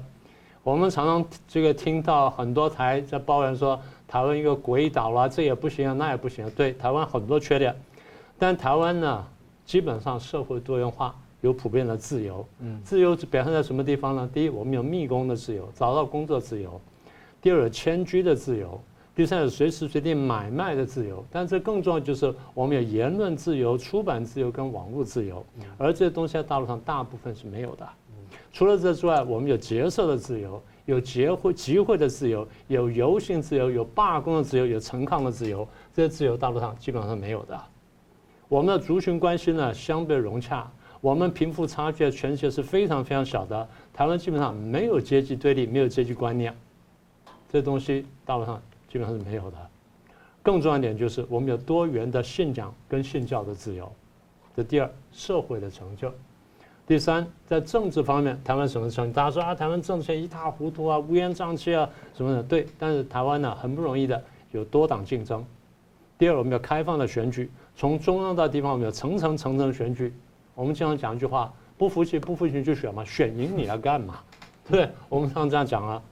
[0.63, 6.53] 我们常常这个听到很多台在抱怨说，台湾一个鬼岛啦，这也不行啊，那也不行啊。
[6.55, 7.75] 对，台湾很多缺点，
[8.39, 9.27] 但台湾呢，
[9.65, 12.47] 基本上社会多元化，有普遍的自由。
[12.61, 14.29] 嗯，自由表现在什么地方呢？
[14.33, 16.71] 第一，我们有密工的自由，找到工作自由；
[17.41, 18.81] 第二，有迁居的自由。
[19.13, 25.45] 第三，有随时随地买卖的自由，但这更重要就是我们有言论自由、出版自由跟网络自由，
[25.77, 27.87] 而这些东西在大陆上大部分是没有的。
[28.53, 37.61] 除了这之外，我们有结社的自由，有结会集会的自由，有游行自由，有罢工的自由，有陈抗的自由，这些自由大陆上基本上是没有的。
[38.49, 43.69] 我们的族群关系呢相对融洽，我们贫富差距全球是非常非常小的。
[43.93, 46.55] 台湾基本上没有阶级对立，没有阶级观念，
[47.51, 48.61] 这东西大陆上。
[48.89, 49.57] 基本上是没有的。
[50.43, 53.89] 更重要一点就是，我们有多元的信仰跟信教的自由。
[54.57, 56.13] 这第二，社会的成就。
[56.89, 59.13] 第三，在政治方面，台湾什么成就？
[59.13, 62.43] 大家说啊，台湾政治一塌糊涂啊，乌烟瘴气啊，什么的。
[62.43, 65.47] 对，但是台湾呢，很不容易的有多党竞争。
[66.19, 70.13] 第二，我们有开放的选举，从中央到地方，我们有层层层层选举。
[70.61, 74.21] 我们经常讲一句话：不服气，不服气就选嘛，选赢你要干嘛？
[74.71, 76.03] 对，我们常常这样讲啊。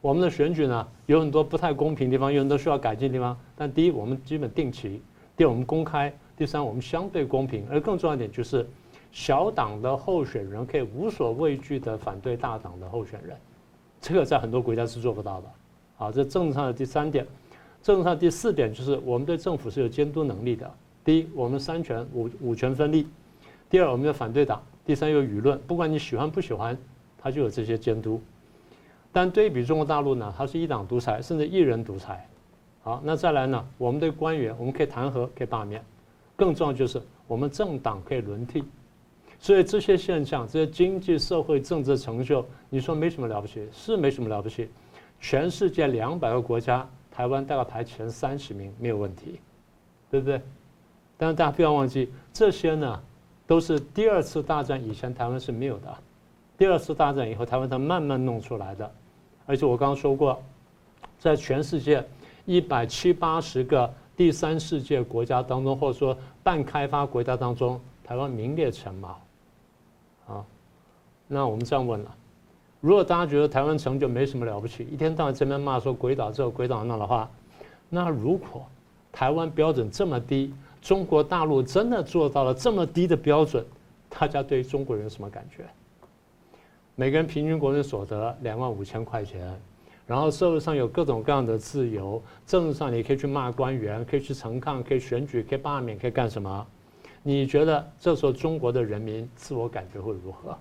[0.00, 3.38] 我们的选举呢，有很多不太公平的地方，有很多需要改进的地方。
[3.54, 4.98] 但第一，我们基本定期；
[5.36, 7.66] 第二，我们公开；第三，我们相对公平。
[7.70, 8.66] 而更重要一点就是，
[9.12, 13.36] 小党的候选人可以无所畏惧地反对大党的候选人，
[14.00, 15.46] 这个在很多国家是做不到的。
[15.98, 17.26] 好，这政治上的第三点。
[17.82, 20.72] 政治上第四点就是，我们对政府是有监督能力的。
[21.04, 23.04] 第一，我们三权五五权分立；
[23.70, 25.56] 第二，我们有反对党；第三，有舆论。
[25.60, 26.76] 不管你喜欢不喜欢，
[27.16, 28.20] 它就有这些监督。
[29.12, 32.28] 但对比中国大陆呢，它是一党独裁，甚至一人独裁。
[32.82, 33.64] 好，那再来呢？
[33.78, 35.80] 我们对官员，我们可以弹劾，可以罢免。
[36.34, 38.64] 更重要就是我们政党可以轮替。
[39.38, 44.68] 所以这些现象，这些经济社会政治成就，你说没什么了不起，是没什么了不起。
[45.20, 49.38] 全世界两百个国家，台湾大概排前三十名，没有问题，
[50.10, 50.40] 对不对？
[51.16, 53.02] 但是大家不要忘记，这些呢，
[53.50, 55.92] 都是第二次大战以前台湾是没有的。
[56.56, 58.88] 第二次大战以后，台湾才慢慢弄出来的。
[59.44, 60.40] 而且我刚刚说过，
[61.18, 62.06] 在全世界
[62.44, 69.20] 一百七八十个第三世界国家当中，或者说半开发国家当中，台湾名列前茅。
[70.28, 70.44] 啊，
[71.26, 72.14] 那我们这样问了：
[72.80, 77.28] 如果大家觉得台湾成就没什么了不起，一天到晚这边骂说鬼岛这鬼岛那的话，
[77.88, 78.64] 那如果
[79.10, 83.64] 台湾标准这么低，中国大陆真的做到了这么低的标准，
[84.08, 85.64] 大家对中国人有什么感觉？
[86.96, 89.58] 每个人平均国民所得两万五千块钱，
[90.06, 96.66] 然后社会上有各种各样的自由，政治上你可以去骂官员，可以去陈抗，可以选举，可以罢免，可以干什么？
[97.22, 100.56] 你觉得这时候中国的人民自我感觉会如何？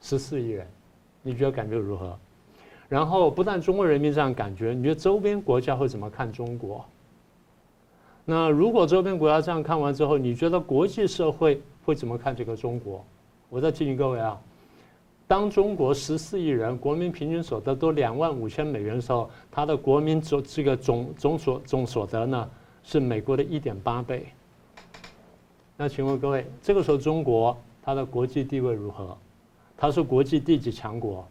[0.00, 0.66] 十四亿人，
[1.22, 2.18] 你觉得感觉如何？
[2.88, 6.84] 然后不但中国人民这样感觉，你觉得周边国家会怎么看中国？
[8.24, 13.04] 那如果周边国家这样看完之后，你觉得国际社会会怎么看这个中国？
[13.50, 14.40] 我再提醒各位啊。
[15.26, 22.50] 当中国十四亿人，国民平均所得都两万五千美元的时候，它的国民总这个总总所总所得呢，
[22.82, 24.26] 是美国的一点八倍。
[25.76, 29.16] 那请问各位，这个时候中国它的国际地位如何？
[29.76, 31.26] 它是国际第几强国？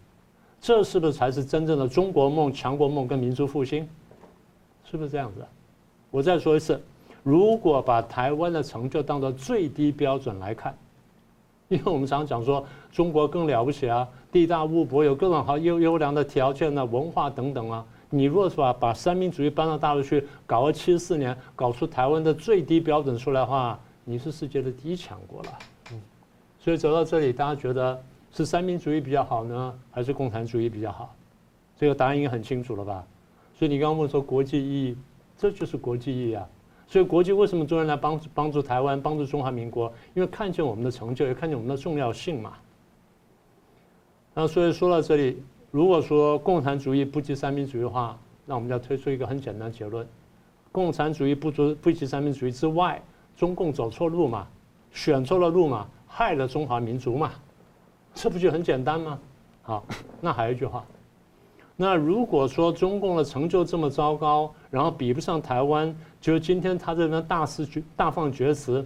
[0.60, 3.88] 这是不是才是真正的中国梦、强国梦跟民族复兴？
[4.84, 5.46] 是不是这样子？
[6.14, 6.80] 我再说一次，
[7.24, 10.78] 如果把台湾的成就当做最低标准来看。
[11.70, 17.84] 因为我们常讲说中国更了不起啊，地大物博，有各种好优优良的条件啊，文化等等啊。
[18.12, 25.50] 你若是把把三民主义搬到大陆去，搞了七十四年，搞出台湾的最低标准出来的话，你是世界的第一强国了。
[25.94, 26.00] 嗯，
[26.60, 28.00] 所以走到这里，大家觉得
[28.32, 31.12] 是三民主义比较好呢，还是共产主义比较好？
[31.76, 33.04] 这个答案应该很清楚了吧？
[33.58, 34.98] 所以你刚刚问说国际意义，
[35.44, 36.48] 这就是国际意义啊。
[36.88, 39.92] 所以国际为什么中国人来帮助帮助台湾，帮助中华民国？
[40.14, 42.54] 因为看见我们的成就，也看见我们的重要性嘛。
[44.34, 50.08] 那所以说到这里，如果说共产主义不及三民主义的话，那我们就要推出一个很简单结论：
[50.72, 53.02] 共产主义不足不及三民主义之外，
[53.36, 54.48] 中共走错路嘛，
[54.92, 57.32] 选错了路嘛，害了中华民族嘛，
[58.14, 59.20] 这不就很简单吗？
[59.62, 59.84] 好，
[60.22, 60.86] 那还有一句话。
[61.76, 68.86] 那如果说中共的成就这么糟糕，然后比不上台湾，就是今天他这边大肆大放厥词，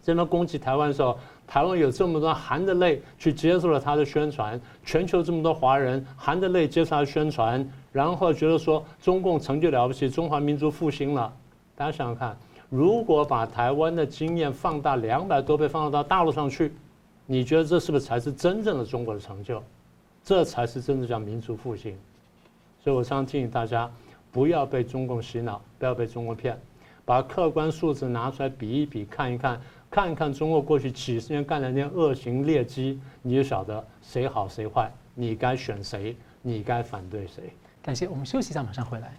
[0.00, 11.32] 这边攻击台湾的时候，台湾有这么多含着泪去接受了他的宣传，全球这么多华人含着泪接受他的宣传，然后觉得说中共成就了不起，中华民族复兴了。
[11.74, 12.36] 大家想想看，
[12.70, 16.72] 如果把台湾的经验放大两百多倍，放到大陆上去，
[17.26, 19.60] 你觉得这是不是才是真正的中国的成就？
[20.22, 21.98] 这才是真正叫民族复兴。
[22.82, 23.88] 所以我常提醒大家，
[24.32, 26.58] 不要被中共洗脑，不要被中国骗，
[27.04, 37.52] 把客观数字拿出来比一比，看一看，看一看中国过去几十年干的那些恶行劣迹，你就晓得谁好谁坏，你该选谁，你该反对谁。
[37.80, 39.12] 感谢，我们休息一下，马上回来。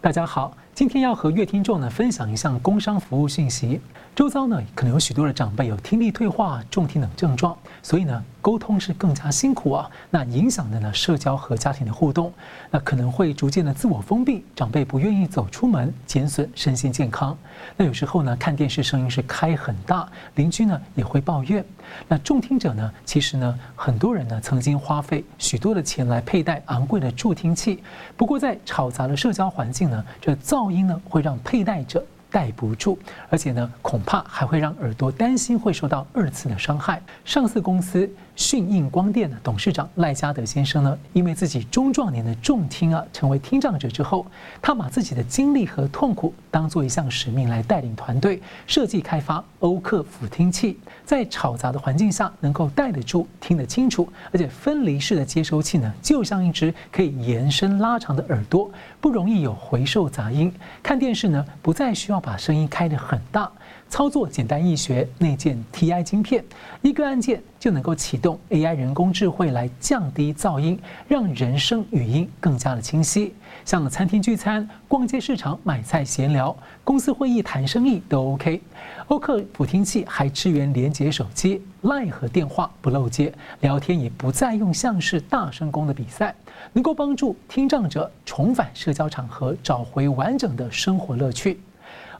[0.00, 3.78] 大家好，今天要和乐听众呢分享一项工商服务讯息。
[4.16, 9.88] 周遭呢可能有许多的长辈有听力退化、重听等症状，所以呢沟通是更加辛苦啊。
[10.08, 12.32] 那影响的呢社交和家庭的互动，
[12.70, 17.36] 那可能会逐渐的自我封闭，长辈不愿意走出门，减损身心健康。
[17.76, 21.62] 那有时候呢看电视声音是开很大，邻居呢也会抱怨。
[22.08, 27.82] 那重听者呢，其实呢很多人呢曾经花费许多的钱来佩戴昂贵的助听器，
[28.16, 32.04] 不过在嘈杂的社交环境呢，这噪音呢会让佩戴者。
[32.32, 32.96] 戴不住，
[33.28, 37.02] 而且呢，恐怕还会让耳朵担心会受到二次的伤害。
[37.24, 38.08] 上市公司。
[38.36, 44.24] 讯应光电的董事长赖嘉德先生呢，因为自己中壮年的重听啊，成为听障者之后，
[44.62, 60.52] 他把自己的经历和痛苦当做一项使命来带领团队设计开发欧克辅听器，在吵杂的环境下能够戴得住、听得清楚，而且分离式的接收器呢，就像一只可以延伸拉长的耳朵，不容易有回授杂音。
[60.82, 63.50] 看电视呢，不再需要把声音开得很大。
[63.88, 66.44] 操作简单易学，内建 TI 晶片，
[66.80, 73.34] 一个按键就能够启动 AI 人工智慧来降低噪音，让人声语音更加的清晰。
[73.64, 78.60] 像餐厅聚餐、逛街市场买菜闲聊、公司会议谈生意都 OK。
[79.08, 86.34] 欧克辅听器还支援连接手机、Line 和电话不漏接，聊天也不再用像是大声功的比赛，
[86.72, 91.60] 能够帮助听障者重返社交场合，找回完整的生活乐趣。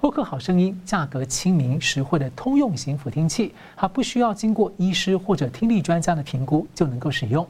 [0.01, 7.47] 欧克好声音，价格亲民、实惠的通用型辅听器，它不需要经过医师或者听力专家的评估就能够使用。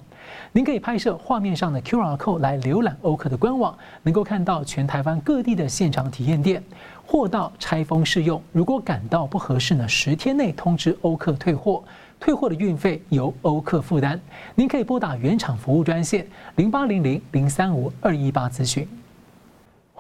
[0.51, 6.61] 您可以拍摄画面上的 QR code 来浏览欧克的官网，能够看到全台湾各地的现场体验店。
[7.07, 11.85] 货到拆封试用，如果感到不合适呢，十天内通知欧克退货，
[12.19, 14.21] 退货的运费由欧克负担。
[14.57, 16.27] 您可以拨打原厂服务专线
[16.57, 18.87] 零八零零零三五二一八咨询。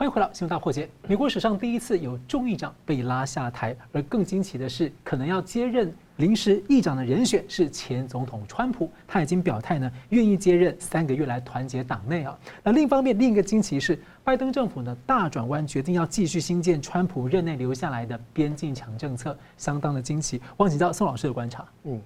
[0.00, 0.88] 欢迎回到新闻大破解。
[1.06, 12.34] 美国史上第一次有众议长被拉下台，而更惊奇的是，可能要接任临时议长的人选是前总统川普，他已经表态呢，愿意接任三个月来团结党内啊。
[12.62, 20.40] 那另一方面，另一个惊奇是，拜登政府呢大转弯，决定要继续新建川普任内留下来的边境墙政策，相当的惊奇。
[20.56, 21.66] 汪请教宋老师的观察。
[21.84, 22.00] 嗯，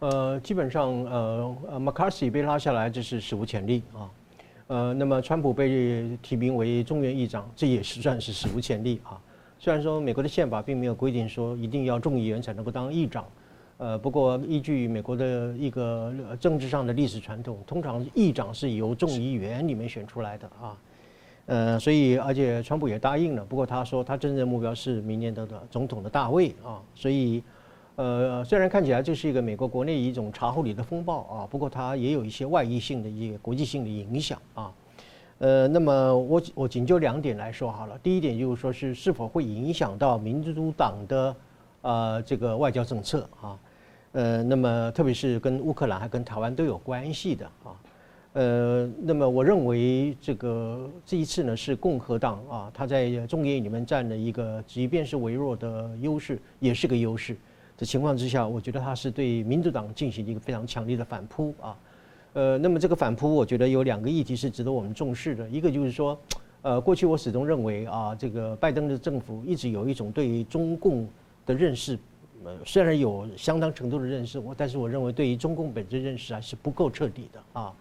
[0.00, 4.10] 呃，基本上呃呃，McCarthy 被拉下来，这是史无前例啊。
[4.70, 9.20] 呃，那么川普被提名为众院议长，这也是算是史无前例啊。
[9.58, 13.26] 虽然说美国的宪法并没有规定说一定要众议员才能够当议长，
[13.78, 20.78] 呃，不过依据美国的一个政治上的历史传统，通常议长是由众议员里面选出来的啊。
[21.46, 26.78] 呃，所以而且川普也答应了，不过他说他真正的目标是明年的总统的大位啊。
[26.94, 27.42] 所以，
[28.00, 34.72] 呃，虽然看起来这是一个美国国内一种茶壶里的风暴啊，不过它也有一些外溢性的一些国际性的影响啊。
[35.36, 37.98] 呃，那么我我仅就两点来说好了。
[38.02, 41.36] 第一点就是说是是否会影响到民主党的
[41.82, 43.58] 呃这个外交政策啊。
[44.12, 47.76] 呃，那么特别是跟乌克兰还跟台湾都有关系的啊。
[48.32, 57.36] 呃，那么我认为这个这一次呢是共和党啊，他在众议院里面占了一个即便是微弱的优势，也是个优势
[57.80, 61.74] 的情况之下，我觉得他是对民主党进行一个非常强烈的反扑啊。
[62.34, 66.20] 呃，那么这个反扑，我觉得有两个议题是值得我们重视的，一个就是说，
[66.60, 71.08] 呃，过去我始终认为啊，这个拜登的政府一直有一种对于中共
[71.46, 71.98] 的认识，
[72.44, 77.72] 呃，虽然有相当程度的认识，我但是我认为对于中共本质认识还是不够彻底的啊。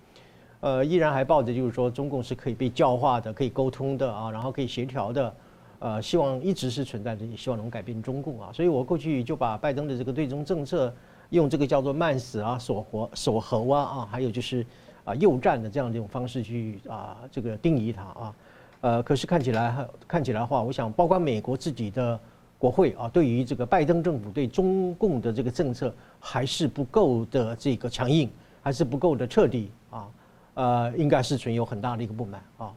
[0.61, 5.35] 呃，依然还抱着就是说，中共是可以被教化的，可以沟通的啊，然后可以协调的，
[5.79, 8.51] 呃，希望一直是存在的，也希望能改变中共啊。
[8.53, 10.93] 所以我过去就把拜登的这个对中政策，
[11.29, 14.65] 用这个叫做慢死啊、锁活、锁喉啊啊，还有就是
[15.05, 18.35] 啊诱战的这样的一种方式去啊这个定义它啊。
[18.81, 22.19] 呃，可是看起来看起来的话，我想包括美国自己的
[22.57, 28.29] 国会啊，对于这个拜登政府对中共的这个政策还是不够的这个强硬，
[28.61, 30.07] 还是不够的彻底啊。
[30.55, 32.73] 呃，应该是存有很大的一个不满啊，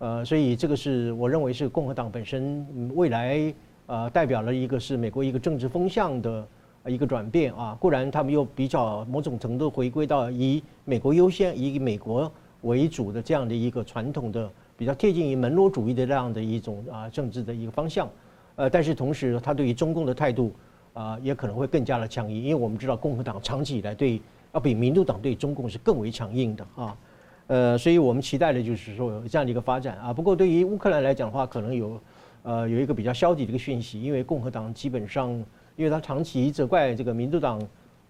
[0.00, 6.48] 呃，所以这个是我认为是共和党本身未来呃代表了一个是美国一个政治风向的
[6.86, 7.76] 一个转变啊。
[7.78, 12.32] 固然他们又比较某种程度回归到以美国优先、以美国
[12.62, 18.08] 为主的这样的一个传统的比较贴近于门罗主义的这样的一种啊政治的一个方向，
[18.56, 20.50] 呃，但是同时他对于中共的态度
[20.94, 24.18] 啊也可能会更加的强硬，因为我们知道共和党长期以来对
[24.54, 26.96] 要比民主党对中共是更为强硬的啊。
[27.50, 30.12] 呃，所以我们期待的就是说有这样的一个发展啊。
[30.12, 32.00] 不过对于乌克兰来讲的话，可能有
[32.44, 35.30] 呃有一个比较消极的一个讯息，因为共和党基本上，
[35.74, 37.60] 因为他长期责怪这个民主党，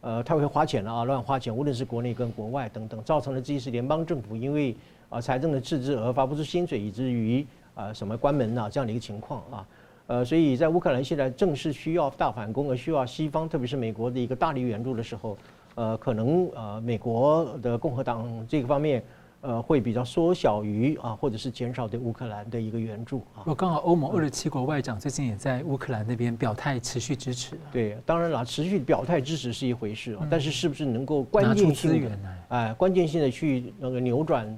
[0.03, 4.77] 呃，他会花钱了啊，乱花钱，无论是国内跟国外等等，造成了这些联邦政府因为
[5.09, 9.67] 啊财政的赤字而发不出薪水，以至于啊什么关门啊这样的一个情况啊。
[10.07, 15.35] 呃，所以在乌克兰现在正是需要大反攻，而需要西方，特别是美国的一个大力援助的时候，
[15.77, 19.03] 呃，可能呃美国的共和党这个方面。
[19.43, 23.41] 呃，会比较缩小于啊，或者是减少对乌克兰的一个援助啊。
[23.47, 27.59] 我刚好欧盟二十七国外长最近也在乌克兰那边表态持续支持。
[27.73, 32.19] 对，当然了，持续表态支持是一回事啊，但是是不是能够关键性的
[32.49, 34.55] 哎，关键性的去那个扭转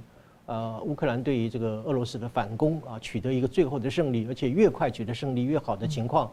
[0.46, 6.28] 呃乌克兰对于这个俄罗斯的反攻啊，取得一个最后的胜利，而且越快取得胜利越好的情况，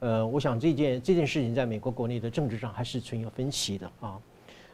[0.00, 4.18] 呃，我想这件这件事情在美国国内的政治上还是存有分歧的啊。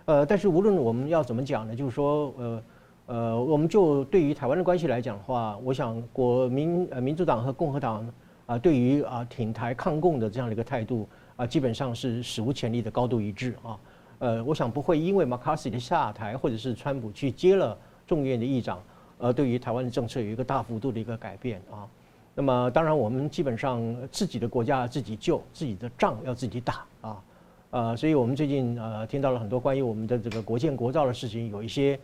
[0.07, 2.63] 呃，但是无论我们要怎么讲呢，就是说呃。
[3.11, 8.09] 呃，我们就对于台湾的关系来讲的话，我想国民呃民主党和共和党
[8.47, 13.77] 啊，对于啊挺台抗共的这样的一个态度啊，基本上是史无前例的高度一致啊。
[14.21, 18.81] 呃，我想不会因为麦卡锡的下台，或者是川普去接了众院的议长，
[19.19, 21.89] 而对于台湾的政策有一个大幅度的一个改变啊。
[22.37, 23.83] 那么当然，我们基本上
[24.13, 27.23] 自己的国家自己救，自己的仗要自己打啊。
[27.71, 31.99] 呃，所以我们最近呃听到了很多关于我们的这个国建国造的事情，有一些。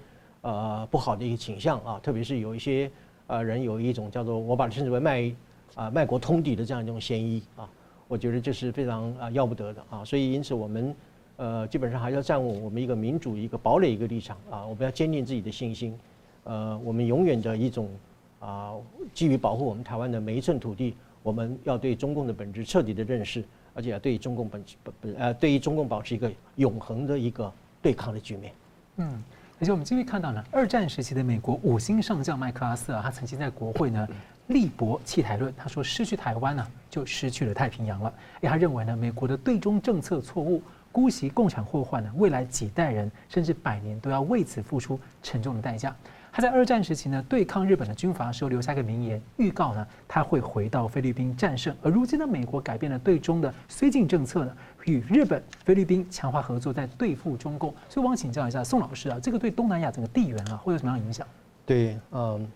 [0.46, 2.88] 呃，不好的一个倾向啊，特别是有一些
[3.26, 5.34] 呃人有一种叫做我把它称之为卖
[5.74, 7.68] 啊卖国通敌的这样一种嫌疑啊，
[8.06, 10.94] 我觉得这是非常啊要不得的啊，所以因此我们
[11.36, 15.98] 呃基本上还是要站稳我们一个民主一个堡垒一个立场啊，我们要坚定自己的信心，
[16.44, 17.90] 呃，我们永远的一种
[18.38, 18.74] 啊
[19.12, 20.94] 基于保护我们台湾的每一寸土地，
[21.24, 23.42] 我们要对中共的本质彻底的认识，
[23.74, 28.52] 而且要对中共本本本呃对于中共保持一个永恒的一个对抗的局面，
[28.98, 29.24] 嗯。
[29.58, 34.06] 而且我们今天看到呢，二战时期的美国五星上将麦克阿瑟啊，他曾经在国会呢
[34.48, 38.12] 力驳弃台论，他说失去台湾呢就失去了太平洋了。
[38.42, 45.96] 哎他认为呢，美国的对中政策错误，姑息共产祸患呢，未来几代人甚至百年都要为此付出沉重的代价。
[46.36, 51.74] 他在二战时期呢，对抗日本的军阀时候留下一个名言，预告呢他会回到菲律宾战胜。
[51.80, 57.74] 而如今呢，美国改变了对中的绥靖政策呢，与日本、菲律宾强化合作，在对付中共。
[57.88, 61.26] 所以我想请教一下宋老师啊，这个对东南亚整个地缘啊会有什么样影响？
[61.64, 62.46] 对，嗯。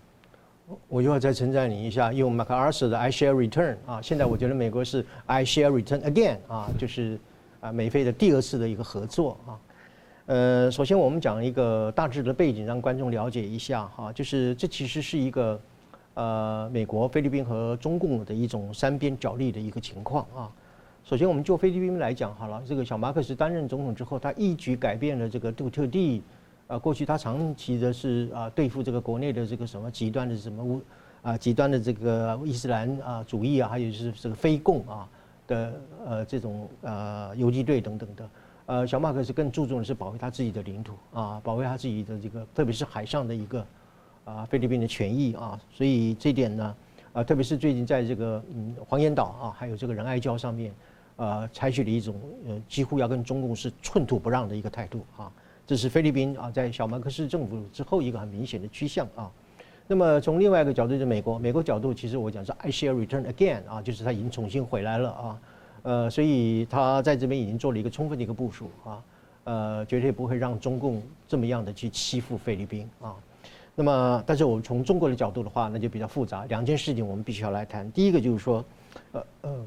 [0.87, 7.19] 我又要再称赞你一下，用 MacArthur 的 I shall return 啊，现在我觉得美国是 I shall return again 啊，就是
[7.59, 9.57] 啊美菲的第二次的一个合作啊。
[10.27, 15.59] 呃，首先我们讲一个大致的背景，让观众了解一下哈，就是这其实是一个
[16.13, 20.49] 呃美国、菲律宾和中共的一种三边角力的一个情况啊。
[21.03, 26.21] 首先我们就菲律宾来讲好了，这个小马克思担任总统之后，他一举改变了这个杜特地。
[26.67, 30.79] 啊，过去他长期的是啊，对付这个国内的这个什么极端的什么乌
[31.21, 35.09] 啊，极端的这个伊斯兰啊主义啊，还有就是这个非共啊
[35.47, 35.73] 的
[36.05, 38.29] 呃这种呃游击队等等的。
[38.71, 43.65] 呃，小马克是更注重的是保卫他自己的领土啊，保卫他自己的这个，特别是海上的一个
[44.23, 45.59] 啊菲律宾的权益啊。
[45.69, 46.75] 所以这点呢，
[47.11, 50.73] 啊，特别是最近在这个嗯黄岩岛啊，还有这个仁爱礁上面，
[51.17, 52.15] 啊，采取了一种
[52.47, 55.29] 呃几乎要跟中共是寸土不让的一个态度啊。
[55.67, 59.29] 这是菲律宾啊，在小马克思政府之后一个很明显的趋向啊。
[59.85, 65.41] 那么从另外一个角度，就是美国，美国角度其实我讲是 I shall return again 啊，就是他已经重新回来了啊。
[65.83, 69.03] 呃，所以他在这边已经做了一个充分的一个部署啊。
[69.43, 73.15] 呃，绝对不会让中共这么样的去欺负菲律宾啊。
[73.73, 76.45] 那么，但是我们从中国的角度的话，那就比较复杂。
[76.45, 77.91] 两件事情我们必须要来谈。
[77.91, 78.63] 第一个就是说，
[79.13, 79.65] 呃呃，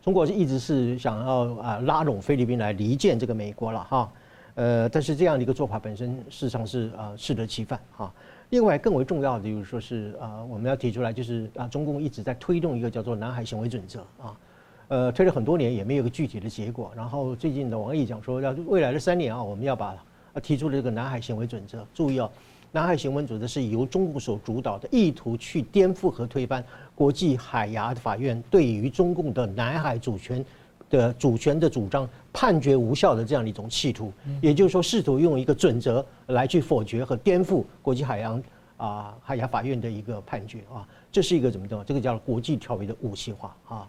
[0.00, 4.12] 中国是一直是想要啊拉拢菲律宾来离间这个美国了哈。
[4.54, 8.10] 呃，但是这样的一个做法本身事实上是啊适得其反哈。
[8.48, 14.34] 另外更为重要的就是说是啊，我们要提出来就是啊，中共一直在推动一个叫做南海行为准则啊，
[14.88, 16.92] 呃，推了很多年也没有个具体的结果。
[16.96, 19.86] 然后最近的王毅讲说，要未来的三年啊，我们要把
[20.32, 21.86] 啊提出了这个南海行为准则。
[21.94, 22.30] 注意哦，
[22.72, 26.64] 南海行为准则是由中共所主导的，意图去颠覆和推翻
[26.94, 30.44] 国际海牙法院对于中共的南海主权。
[30.90, 38.40] 的主权的主张判决无效的这样的一种企图，也就是说，试图用一个准则来去否决和颠覆国际海洋
[38.76, 41.82] 啊海牙法院的一个判决啊，这是一个怎么的？
[41.84, 43.88] 这个叫国际条约的武器化啊，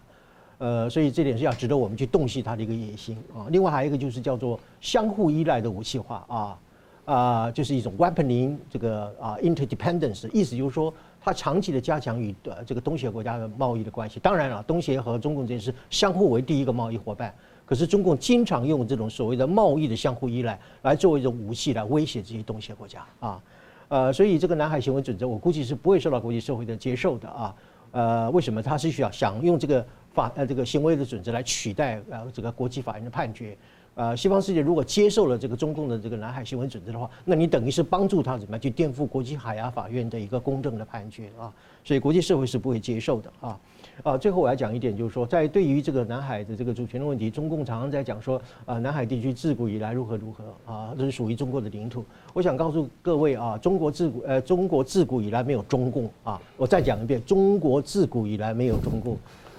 [0.58, 3.46] 呃，所以这点是要值得我们去洞悉它的一个野心啊。
[3.50, 6.58] 另外还有一个就是叫做相互依赖的武器化啊
[7.04, 10.92] 啊，就是一种 weaponing 这个啊 interdependence，意思就是说。
[11.18, 17.34] 它长期的加强与呃这个东协国家的贸易的关系，当然了，东协和中共之间是相互为第一个贸易伙伴。
[17.64, 23.42] 可是中共经常用这种所谓的贸易的相互依赖来作为一种武器来威胁这些东协国家啊，
[23.88, 27.52] 呃，所以这个南海行为准则，我估计是不会受到国际社会的接受的啊。
[27.90, 28.62] 呃，为什么？
[28.62, 29.84] 他是需要想用这个
[30.16, 33.56] 法呃这个行为的准则来取代呃这个国际法院的判决。
[33.94, 41.50] 呃，西方世界如果接受了这个中共的这个南海行为准则的话，那你等于是帮助他怎么样去颠覆国际海牙法院的一个公正的判决啊，
[41.82, 43.58] 所以国际社会是不会接受的啊。
[44.02, 52.04] 啊，最后我要讲一点，就是说，在对于这个南海的这个主权的问题，中共常常在讲说啊，南海地区自古以来如何如何啊，这是属于中国的领土。
[52.34, 59.16] 我想告诉各位啊，中国自古呃，中国自古以来没有中共啊，我再讲一遍，中国自古以来没有中共，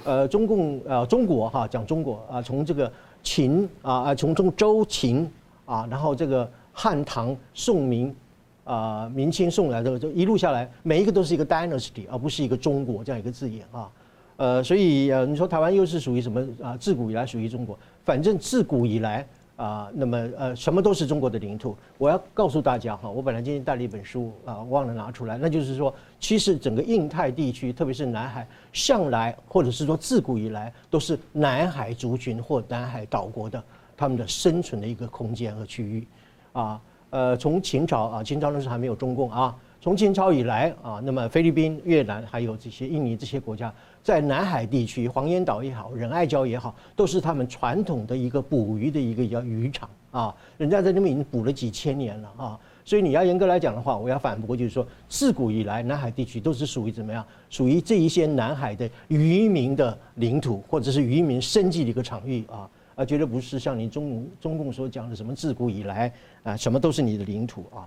[0.08, 2.92] 呃，中共呃，中国哈，讲中国啊，从这个。
[3.24, 5.30] 秦啊啊，从中周秦
[5.66, 8.16] 啊，然后这个汉唐宋明
[8.64, 13.92] 啊，明清宋来的，就一路下来，每一个都是一个 dynasty，而不是一个中国这样一个字眼啊。
[14.38, 16.78] 呃，所以呃，你说台湾又是属于什么啊？
[16.78, 19.28] 自古以来属于中国，反正自古以来。
[19.58, 21.76] 啊，那么呃，什么都是中国的领土。
[21.98, 25.36] 我要告诉大家哈，我本来今天带了一本书啊，忘了拿出来。
[25.36, 33.62] 那就是说，其实整个印太地区，特别是南海，向来或者是说自古以来，都是南海族群或南海岛国的
[33.98, 36.08] 他们的生存的一个空间和区域。
[36.54, 36.80] 啊，
[37.10, 43.74] 呃，从秦朝啊，秦朝那时候还没有中共啊，从秦朝以来啊，那么菲律宾、越南还有这些印尼这些国家。
[44.08, 50.34] 在南海地区，黄岩岛也好，仁爱礁也好，都是他们传统的一个捕鱼的一个叫渔场啊。
[50.58, 52.60] 人家在那边已经捕了几千年了啊。
[52.86, 57.22] 所以你要严格来讲的话，我要反驳，就是说，自古以来南海地区都是属于怎么样？
[57.50, 66.10] 属于这一些南海的渔民的领土，或者是渔民生计的一个场域啊，而绝对不是像你中中共所讲的什么自古以来
[66.44, 67.84] 啊，什么都是你的领土啊。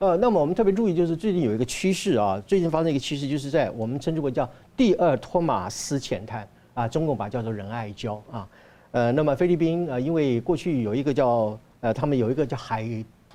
[0.00, 8.48] 呃，那么我们特别注意，就是最近有一个趋势啊，最近发生一个趋势，就是在我们称之为叫第二托马斯浅滩啊，中共把它叫做仁爱礁啊。
[8.92, 12.88] 呃，那么菲律宾啊，因为过去有一个叫呃，他们有一个叫海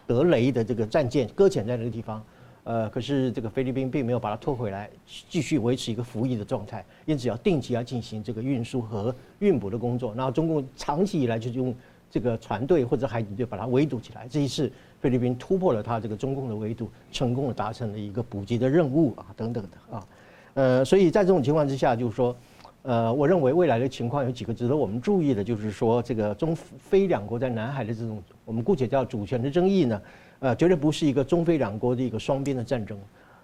[0.08, 2.24] 德雷的这个战舰搁浅在那个地方，
[2.64, 4.90] 呃，可是这个菲律宾并没有把它拖回来，
[5.30, 10.16] 继续维持一个服役的状态，因此要定期要进行这个运输和运补的工作。
[10.16, 11.76] 然后中共长期以来就是用
[12.10, 14.72] 这个船队或者海警队把它围堵起来，这一次。
[15.06, 20.08] 菲律宾突破了它这个中共的围堵，成功的达成了一个补给的任务啊等等的啊，
[20.56, 22.36] 呃，所以在这种情况之下，就是说。
[22.88, 30.02] 呃，我认为未来的情况有几个值得我们注意的，就是说这个中菲两国在南海的这种我们姑且叫主权的争议呢，
[30.38, 32.96] 呃，绝对不是一个中菲两国的一个双边的战争，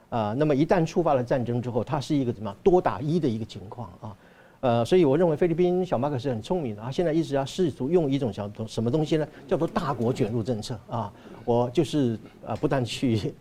[0.10, 4.16] 啊、那么一旦触发了战争之后，它是一个怎么多打一的一个情况啊，
[4.62, 11.12] 呃，所以我认为菲律宾小马可是很聪明的啊，现在一直要试图用一种小东什么东西呢，叫做大国卷入政策啊，
[11.44, 13.34] 我就是啊不但去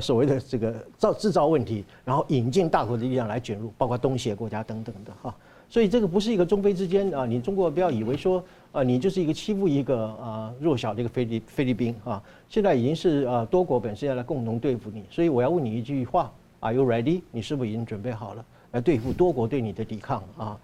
[0.00, 5.34] 所谓的这个造制造问题，然后引进大国的力量来卷入，包括东协国家等等的哈。
[5.68, 8.42] 所以这个不是一个中非之间啊，你中国不要以为说
[8.72, 17.22] 啊，你就是一个欺负一个啊弱小的一个菲律菲律宾啊，现在已经是啊多国本身要来共同对付你，所以我要问你一句话：Are you ready？
[17.30, 18.44] 你是不是已经准备好了
[18.76, 20.60] 来对付多国对你的抵抗啊？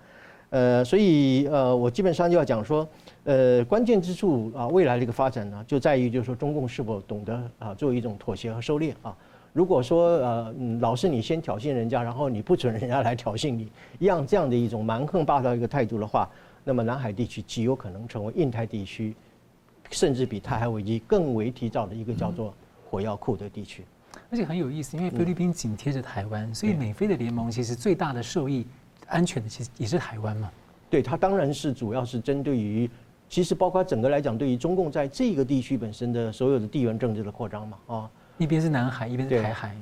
[0.51, 2.87] 呃，所以呃，我基本上就要讲说，
[3.25, 9.17] 呃，关键之处啊，未来的一个发展呢，就在于就是说中共是否懂得啊，作为一种妥协和收敛啊。
[9.55, 16.29] 如果说呃，老是你先挑衅人家，然后你不准人家来挑衅你，一样这样的一种蛮横霸道一个态度的话，
[16.65, 19.15] 那么南海地区极有可能成为印太地区，
[19.91, 22.53] 甚至比台海危机更为提早的一个叫做
[22.91, 23.83] 火药库的地区。
[24.33, 28.67] 而且很有意思，因为菲律宾紧贴着台湾，所以美菲的联盟其实最大的受益
[29.07, 30.51] 安全的其实也是台湾嘛。
[30.89, 32.89] 对，它当然是主要是针对于，
[33.29, 38.11] 其实包括整个来讲，对于中共在这个地区本身的所有的地缘政治的扩张嘛，啊。
[38.39, 39.77] 一边是南海，一边是台海，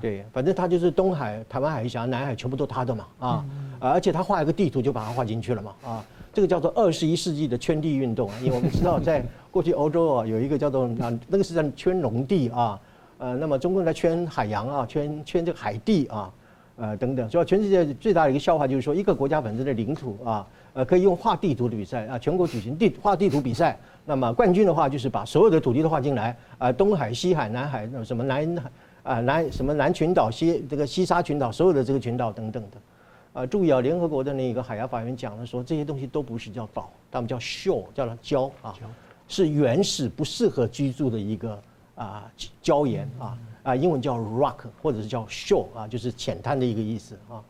[0.00, 3.44] 对，反正它就是东海、台湾海峡、南海全部都它的嘛，啊，
[3.80, 12.80] 而且它画一个地图就把它画进去了嘛，啊，这个叫做二十一世纪的圈地运动，因为我们知道在过去欧洲啊有一个叫做啊，那个是在圈农地啊，
[13.18, 16.32] 呃，那么中共在圈海洋啊，圈圈这个海地啊，
[16.76, 23.78] 呃等等，所以全世界最大的一个笑话就是说，一个国家本身的领土啊，呃，可以用画地图的比赛啊，全国举行地画地图比赛。
[24.04, 28.70] 那么冠军的话就是把所有的土地都画进来，啊，东海、西海、南海，什么南海
[29.02, 38.74] 啊南什么南群岛、西这个西沙群岛，所有的这个群岛等等的，啊，注意啊，联合国的那个海洋法院讲了说，这些东西都不是叫岛，他们叫 shore，叫它礁啊，
[39.26, 41.60] 是原始不适合居住的一个
[41.96, 42.30] 啊
[42.62, 47.42] 礁岩啊啊，英文叫 rock 或者是叫 s h o w 啊，就是浅滩的一个意思啊，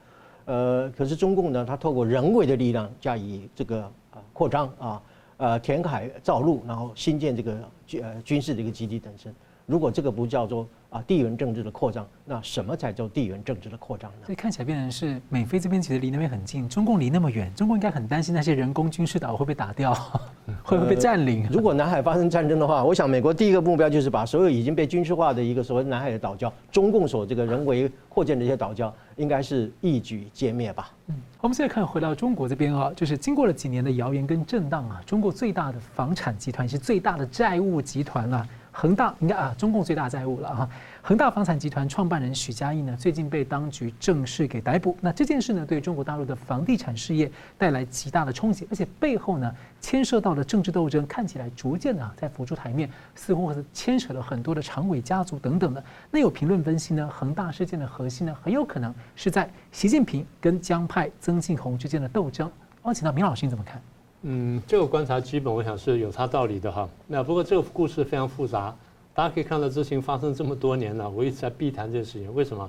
[0.47, 5.03] 呃，可是中共呢，它透过人为的力量加以这个啊扩张啊。
[5.39, 9.35] 呃，填海造陆，然后新建这个军呃军事的一个基地等等。
[9.67, 14.19] 如果这个不叫做啊地缘政治的扩张，那什么才叫地缘政治的扩张呢？
[14.25, 19.93] 所以看起来变成是美菲这边其实离那边很近，中共离那么远，中共应该很担心那些人工军事岛会被打掉，
[20.63, 21.43] 会不会被占领？
[21.43, 30.93] 呃，如果南海发生战争的话，我想美国第一个目标就是把所有已经被军事化的一个所谓南海的岛礁，中共所这个人为扩建的一些岛礁，应该是一举歼灭吧。
[31.09, 38.47] 嗯，我们现在看回到中国这边啊，就是经过了几年的谣言跟震荡啊，中国最大的房产集团是最大的债务集团啊。
[38.79, 40.69] 恒大应该啊，中共最大债务了啊。
[41.01, 44.95] 恒大房产集团创办人许家印呢，最近被当局正式给逮捕。
[45.01, 49.51] 那这件事呢，对中国大陆的房地产事业带来极大的冲击，而且背后呢，
[49.81, 55.83] 牵涉到的政治斗争，看起来逐渐的在浮出台面，似乎是牵扯了很多的常委家族等等的。
[56.11, 62.53] 那有评论分析呢，恒大事件的核心呢，很有可能是在习近平跟江派曾庆红之间的斗争。
[62.83, 63.81] 我请到明老师，你怎么看？
[64.29, 66.89] 嗯，这个观察基本我想是有它道理的哈。
[67.07, 68.75] 那不过这个故事非常复杂，
[69.15, 72.35] 大家可以看到，事情发生这么多年了，我一直在避谈这个事情。
[72.35, 72.69] 为什么？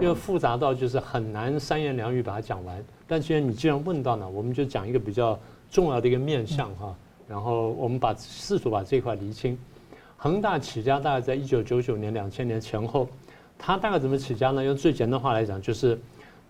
[0.00, 2.82] 因为复杂到就是很难三言两语把它讲完。
[3.06, 5.38] 但既然你既然问到呢，我们就讲一个比较
[5.70, 6.94] 重要的一个面向哈。
[7.28, 9.58] 然后我们把试图把这块厘清。
[10.16, 13.06] 恒大起家大概在一九九九年、两千年前后，
[13.58, 14.64] 他大概怎么起家呢？
[14.64, 16.00] 用最简单的话来讲，就是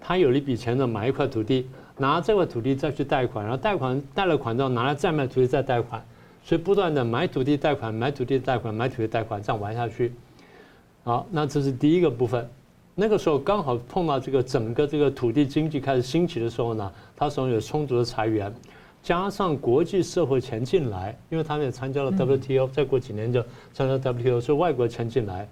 [0.01, 1.69] 他有了一笔钱呢，买一块土地。
[1.99, 6.05] 拿这块土地再去贷款，然后贷款贷了款之后拿来再卖土地再贷款，
[6.45, 10.13] 所以不断的买土地贷款、买土地贷款、买土地贷款这样玩下去。
[11.05, 12.49] 好，那这是第一个部分。
[12.95, 18.53] 那个时候刚好碰到这个整个这个土地经济开始兴起的时候呢，他手上有充足的财源，
[19.03, 23.43] 加上国际社会钱进来，因为他们也参加了 WTO，再过几年就
[23.73, 25.49] 参加 WTO，所以外国钱进来，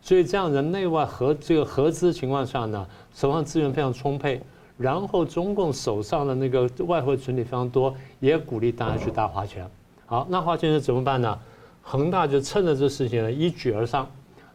[0.00, 4.40] 所以这样人内外合这个合资情况下呢，手上资源非常充沛。
[4.82, 9.64] 然后中共手上的那个外汇存底非常多，也鼓励大家去大花钱。
[10.06, 11.38] 好，那花钱是怎么办呢？
[11.82, 14.10] 恒大就趁着这事情呢一举而上，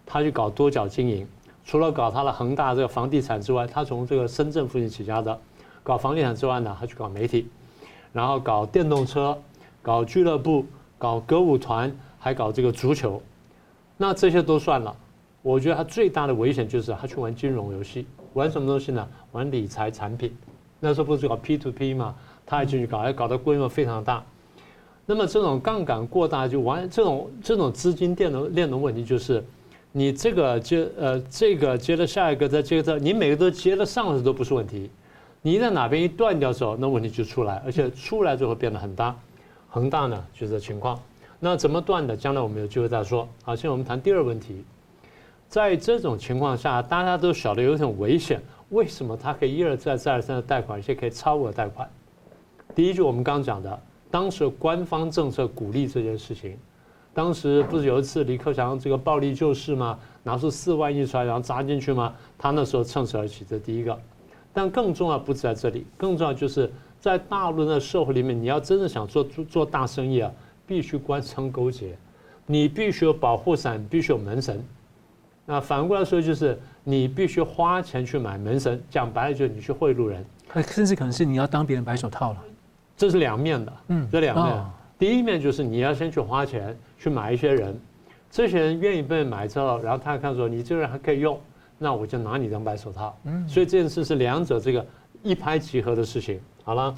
[0.05, 1.25] 他去搞多角经营。
[1.63, 5.39] 除了搞他的恒大这个房地产之外，他从这个深圳附近起家的，
[5.81, 7.47] 搞房地产之外呢，他去搞媒体，
[8.11, 9.37] 然后搞电动车，
[9.81, 10.65] 搞俱乐部，
[10.97, 13.21] 搞歌舞团，还搞这个足球。
[13.97, 14.95] 那这些都算了，
[15.41, 18.05] 我觉得他最大的危险就是他去玩金融游戏。
[18.37, 19.07] 玩什么东西呢？
[19.31, 20.31] 玩理财产品，
[20.79, 22.13] 那时候不是搞 P to P 嘛？
[22.45, 24.23] 他还进去搞，还搞得规模非常大。
[25.07, 29.43] 那么这种杠杆过大就玩，这种这种资金链的链的问题就是，
[29.91, 34.87] 你这个接呃这个接着下一个再接着，你每个都接得上的都不是问题，
[35.41, 39.15] 你在哪边一断掉之后，那问题就出来，而且出来之后变得很大。
[39.67, 40.99] 恒大呢就是这情况，
[41.39, 42.15] 那怎么断的？
[42.15, 43.27] 将来我们有机会再说。
[43.41, 44.63] 好，现在我们谈第二问题，
[45.47, 51.89] 在这种情况下，大家都晓得有点危险，为什么它可以一而再再而三的贷款，而且可以超额贷款？
[52.75, 53.79] 第一句我们刚讲的。
[54.09, 56.57] 当时官方政策鼓励这件事情，
[57.13, 59.99] 当时不是有一次李克强这个暴力救市吗？
[60.23, 62.13] 拿出四万亿出来然后砸进去吗？
[62.37, 63.97] 他那时候趁势而起，这第一个。
[64.53, 70.31] 但更重要不是在这里，更重要就是在大陆的社会里面，你要真的想做做做大生意啊，
[70.65, 71.97] 必须官商勾结，
[72.45, 74.63] 你必须有保护伞，必须有门神。
[75.49, 80.25] 那反过来说就是你必须花钱去买门神，讲白了就是你去贿赂人，
[80.61, 82.43] 甚至可能是你要当别人白手套了。
[82.97, 84.65] 这是两面的，嗯，这两面，
[84.99, 87.79] 第一面就是你要先去花钱去买一些人，
[88.29, 91.39] 这些人愿意被买之后，然后他看说你这个人还可以用，
[91.77, 94.85] 那我就拿你当白手套，嗯，所以这件事是两者这个
[95.23, 96.93] 一拍即合的事情，好了，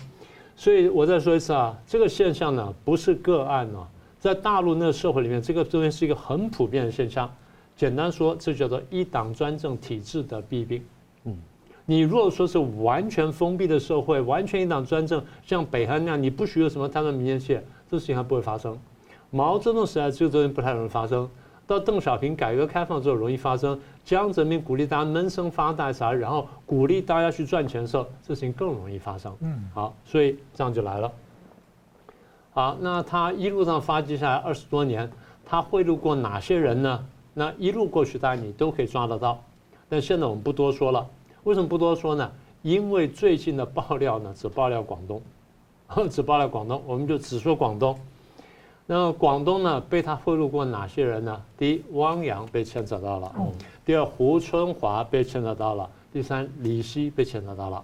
[0.55, 3.87] 所以我再说一次啊，这个现象呢不是个案呢，
[4.17, 7.31] 在大陆那个社会里面，这个东西是一个很普遍的现象，
[7.79, 10.83] 简单说，这叫做一党专政体制的弊病，
[11.23, 11.37] 嗯。
[11.85, 18.77] 你如果说是完全封闭的社会，完全一党专政，像北韩那样，你不许有什么贪官民间企业，这事情还不会发生。
[19.29, 21.29] 毛泽东时代这个东西不太容易发生，
[21.65, 23.79] 到邓小平改革开放之后容易发生。
[24.03, 29.33] 江泽民鼓励大家闷声发大财，然后鼓励大家去赚钱的时候，这事情更容易发生。
[29.39, 31.09] 嗯，好，所以这样就来了。
[32.51, 35.09] 好，那他一路上发迹下来二十多年，
[35.45, 37.05] 他贿赂过哪些人呢？
[37.39, 39.41] 那一路过去，当然你都可以抓得到。
[39.87, 41.07] 但现在我们不多说了。
[41.45, 42.29] 为什么不多说呢？
[42.63, 45.21] 因为最近的爆料呢，只爆料广东，
[46.11, 47.97] 只爆料广东，我们就只说广东。
[48.85, 51.41] 那广东呢，被他贿赂过哪些人呢？
[51.57, 53.31] 第一，汪洋被牵扯到了；
[53.85, 57.81] 第二，胡春华被牵扯到了；第三，李希被牵扯到了。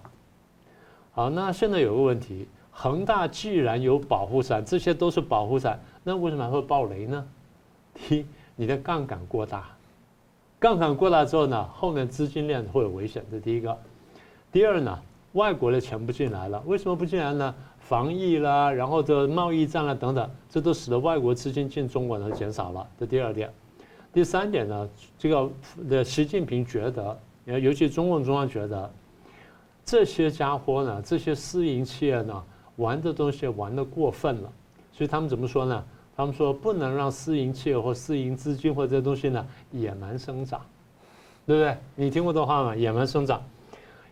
[1.12, 7.26] 好，那现在有个问题：恒大既然有保护伞，这些都是保护伞，那为什么还会爆雷呢？
[7.94, 8.26] 第一，
[8.56, 9.68] 你的杠杆过大。
[10.58, 13.78] 杠杆过大之后呢，后面资金链会有危险，这第一个。
[14.50, 14.98] 第二呢，
[15.34, 17.54] 外国的钱不进来了，为什么不进来呢？
[17.78, 22.84] 防疫啦，然后这贸易战啦等等，这都使得外国资金进中国呢减少了。
[22.98, 23.52] 这第二点。
[24.12, 24.88] 第三点呢，
[25.18, 25.50] 这个
[25.88, 28.90] 的习近平觉得，尤其中共中央觉得，
[29.84, 32.42] 这些家伙呢，这些私营企业呢，
[32.76, 34.50] 玩的东西玩得过分了，
[34.90, 35.84] 所以他们怎么说呢？
[36.16, 40.60] 他们说不能让私营企业或私营资金或这些东西呢野蛮生长，
[41.44, 41.76] 对不对？
[41.94, 42.74] 你听过这话吗？
[42.74, 43.42] 野蛮生长，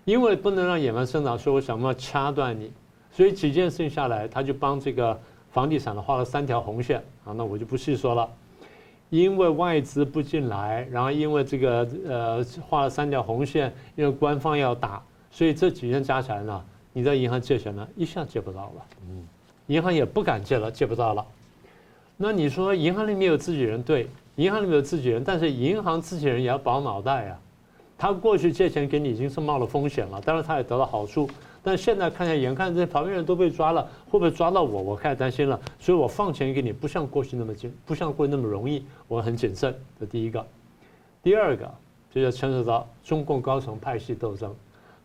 [0.04, 2.70] 因为不能让野蛮生长，所以我想办法掐断你。
[3.10, 5.18] 所以几件事情下来，他就帮这个
[5.50, 8.28] 房地产呢画了三条红线啊，那我就不细说了。
[9.10, 15.00] 因为外资不进来，然后因为这个呃画了三条红线，因为官方要打，
[15.30, 19.24] 所以这几件加起来呢，你在银行借钱呢一下借不到了，嗯，
[19.68, 21.24] 银行也不敢借了，借不到了。
[22.16, 27.38] 那你说银行里面有自己人，对，银行里面有自己人，但是银行自己人也要保脑袋呀。
[27.98, 31.28] 他过去借钱给你已经是冒了风险了，当然他也得了好处，
[31.62, 34.82] 但现在看下眼看这旁边人都被抓了，会不会抓到我？
[34.82, 39.74] 我开始担心了，所以我放钱给你，不像过去那么紧，不像过去那么容易，我很谨慎。
[39.98, 40.44] 这第一个，
[41.22, 41.68] 第二个
[42.12, 44.54] 就要牵扯到中共高层派系斗争，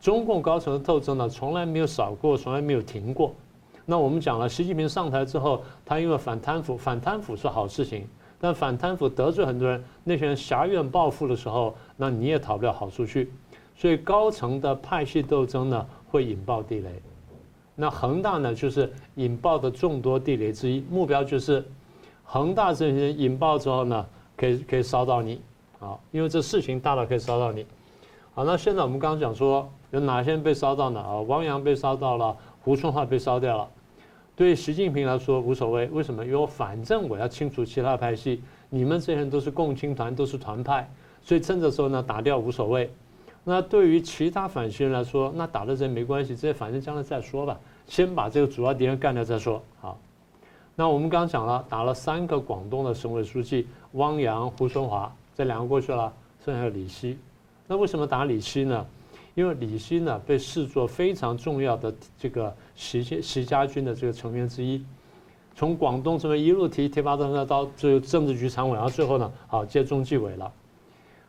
[0.01, 3.33] 中共高层的斗争呢，从来没有少过，从来没有停过。
[3.89, 8.07] 那我们讲了，习近平上台之后，他因为反贪腐，反贪腐是好事情，
[8.39, 13.31] 但反贪腐得罪很多人，那些人挟怨报复的时候，那你也讨不了好处去，
[13.75, 17.01] 所以高层的派系斗争呢，会引爆地雷。
[17.73, 21.65] 那恒大呢，就是引爆的众多地雷之一，目标就是
[22.23, 24.05] 恒大这些引爆之后呢，
[24.37, 25.41] 可以可以烧到你
[25.79, 27.65] 啊，因为这事情大到可以烧到你。
[28.35, 30.99] 好，那现在我们刚刚讲说有哪些人被烧到呢？
[30.99, 33.67] 啊，汪洋被烧到了，胡春华被烧掉了。
[34.39, 36.25] 对习近平来说无所谓，为什么？
[36.25, 40.89] 因为反正我要清除其他派系，你们这些人都是共青团，都是团派，
[41.21, 42.89] 所以趁着时候呢打掉无所谓。
[43.43, 49.61] 那对于其他反西人来说，那打了这没关系，这些反正将来再说吧，先把这个主要敌人干掉再说。
[49.81, 49.99] 好，
[50.73, 56.13] 那我们刚刚讲了，打了三个广东的省委书记，汪洋、胡春华，这两个过去了，
[56.45, 57.17] 剩下李希。
[57.67, 58.85] 那为什么打李希呢？
[59.39, 64.83] 因为李希呢被视作非常重要的这个习习家军的这个成员之一，
[65.55, 70.51] 从广东这边一路提提拔到到最后政治局常委，然后最后呢，好接中纪委了。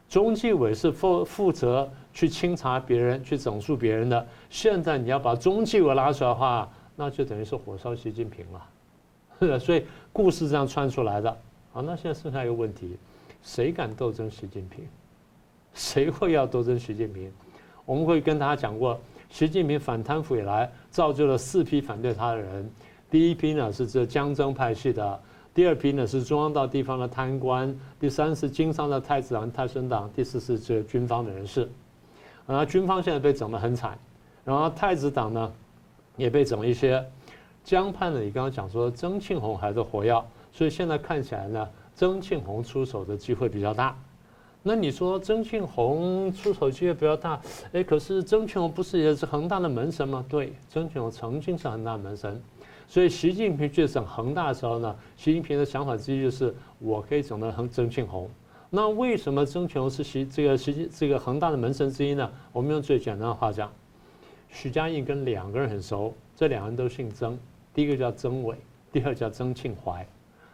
[0.09, 4.27] 中纪委是负负责去清查别人、去整肃别人的。
[4.49, 8.45] 现在你要把中纪委拉出来的话，那就等于是火烧习近平
[9.39, 11.41] 了， 所以故事这样串出来的。
[11.73, 12.97] 好，那现在剩下一个问题，
[13.41, 14.85] 谁敢斗争习近平？
[15.75, 17.33] 谁会要斗争习近平？
[17.85, 22.71] 我们会跟大家讲过，习近平反贪腐以来，造就了四批反对他的人。
[23.11, 25.21] 第一批呢是这江泽派系的，
[25.53, 31.69] 第二批呢是中央到地方的贪官，第三是经商的太子党、太孙党，第四是这军方的人士。
[32.47, 33.99] 然后，军方现在被整得很惨，
[34.45, 35.53] 然后太子党呢
[36.17, 37.05] 也被整了一些。
[37.63, 43.97] 江派呢，你刚刚讲说曾庆红还是活跃，所以现在看起来呢，曾庆红出手的机会比较大。
[44.63, 47.41] 那你说曾庆红出手机会比较大，
[47.73, 50.23] 哎，可是曾庆红不是也是恒大的门神吗？
[50.29, 52.41] 对，曾庆红曾经是恒大门神。
[52.87, 58.29] 所以习近平去整恒大的时候呢，习近平的想法之一就是我可以整得很曾庆红。
[58.69, 62.31] 那为什么曾庆红是习这个习这个恒大的门神之一呢？
[62.53, 63.73] 我们用最简单的话讲，
[64.51, 67.39] 许家印跟两个人很熟，这两个人都姓曾，
[67.73, 68.57] 第一个叫曾伟，
[68.93, 70.07] 第二个叫曾庆怀。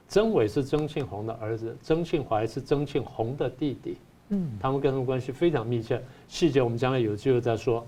[0.09, 3.97] 曾伟是曾庆红的儿子，曾庆怀是曾庆红的弟弟。
[4.29, 7.87] 嗯，他们跟他们关系非常密切，细节我们将来有机会再说。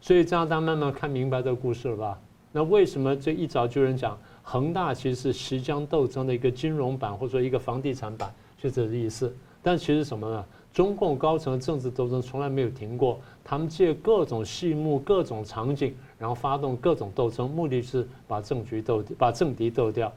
[0.00, 2.18] 所以这样大家慢慢看明白这个故事了吧？
[2.52, 9.34] 那为什么这一早就有人讲恒大其实是习江斗争的一个金融版，或者说一个房地产版，就这个意思。
[9.62, 10.44] 但其实什么呢？
[10.72, 20.12] 中共高层的政治斗争从来没有停过，他们借各种戏目、各种场景，然后发动各种斗争，目的是把政局斗、把政敌斗掉。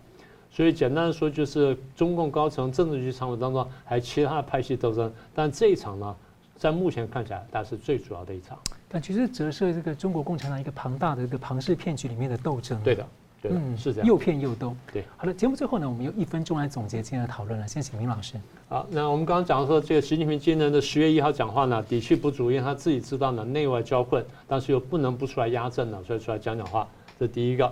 [0.52, 6.16] 所以简单的说，就是中共高层政治局常委当中还有其他的派系斗争，但这一场呢，
[6.58, 8.58] 在目前看起来，它是最主要的一场。
[8.90, 12.82] 但其实折射这个中国共产党一个庞大的一个庞氏骗局里面的斗争。
[12.84, 13.06] 对的，
[13.42, 14.08] 对的，嗯，是这样。
[14.08, 14.76] 又骗又斗。
[14.92, 15.06] 对。
[15.16, 17.68] 好了，节目最后呢，我们用一分钟来总结今天的讨论了。
[17.68, 18.36] 先请明老师。
[18.68, 26.86] 好，那我们刚刚讲说，这个习近平今年的十月一号讲话呢，底气不足，因为他自己知道呢内外交困，但是又不能不出来压阵呢，所以出来讲讲话。
[27.20, 27.72] 这第一个。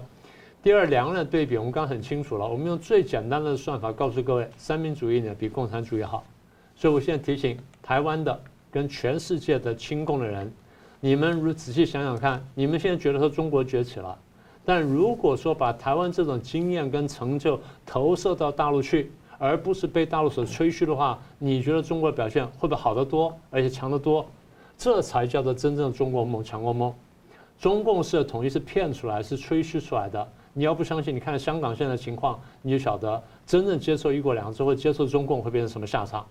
[0.64, 2.45] 第二，两个人的对比，我们刚刚很清楚了。
[2.45, 6.24] 我们用最简单的算法告诉各位，三民主义呢比共产主义好。
[6.76, 8.38] 所以我现在提醒台湾的
[8.72, 10.51] 跟全世界的亲共的人。
[10.99, 14.18] 你们如仔细想想看，你们现在觉得说中国崛起了，
[14.66, 24.26] 但如果说把台湾这种经验跟成就投射到大陆去，而不是被大陆所吹嘘的话，你觉得中国表现会不会好得多，而且强得多？
[24.76, 26.93] 这才叫做真正的中国梦、强国梦。
[27.60, 30.28] 中共式的统一是骗出来，是吹嘘出来的。
[30.58, 36.26] 你要不相信，你看香港现在的情况，你就晓得真正接受一国两制或接受中共会变成什么下场。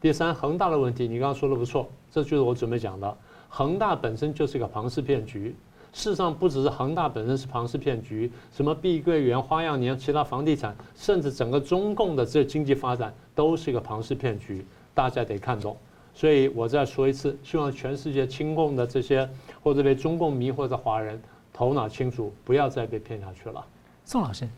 [0.00, 3.16] 第三，恒大的问题，你刚刚说的不错，这就是我准备讲的。
[3.48, 5.56] 恒大本身就是一个庞氏骗局，
[5.92, 15.76] 事实上不只是恒大本身是庞氏骗局，什么碧桂园、花样年、其他房地产，甚至整个中共的这经济发展都是一个庞氏骗局，大家得看懂。
[16.14, 19.28] 所以我再说一次，希望全世界亲共的这些
[19.64, 21.20] 或者被中共迷惑的华人
[21.58, 23.66] 头脑清楚，不要再被骗下去了。
[24.04, 24.48] 宋老师，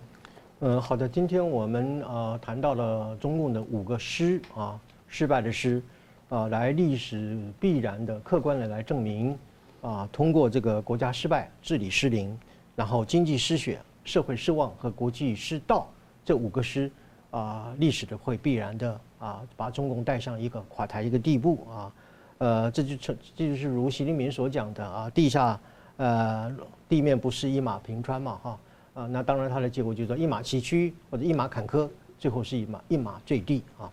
[0.58, 4.78] 嗯，好的，今天我们呃谈到了中共的五个失啊，
[5.08, 5.82] 失败的失。
[6.28, 9.36] 啊，来历史必然的客观的来证明，
[9.80, 12.38] 啊，通过这个国家失败、治理失灵，
[12.76, 15.88] 然后经济失血、社会失望和国际失道
[16.22, 16.92] 这五个失，
[17.30, 21.92] 啊，历史的会必然的啊，把中共带上一个垮台一个地步啊，
[22.38, 25.58] 呃，这就成这就是如习近平所讲的啊，地下
[26.00, 26.50] 呃
[26.88, 28.58] 地面不是一马平川嘛哈，
[28.94, 31.86] 啊，那当然它的结果就是一马崎岖或者一马坎坷，
[32.18, 33.90] 最后是一马一马坠地啊。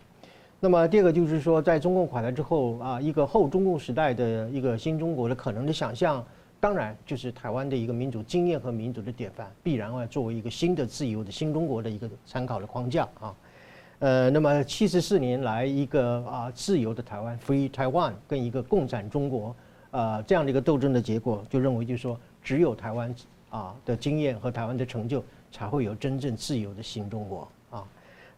[0.62, 6.26] 那么第二个就是说，在中共垮台之后啊，一个后中共时代的一个新中国的可能的想象，
[6.62, 13.36] 当然就是台湾的一个民主经验和民主的典范，必然要作为一个新的自由的新中国的一个参考的框架啊。
[14.00, 19.56] 呃，那么七十四年来一个啊自由的台湾 （Free Taiwan） 跟一个共产中国
[19.98, 23.16] 啊这样的一个斗争的结果，就认为就是说，只有台湾
[23.50, 27.84] 啊的经验和台湾的成就，才会有真正自由的新中国啊。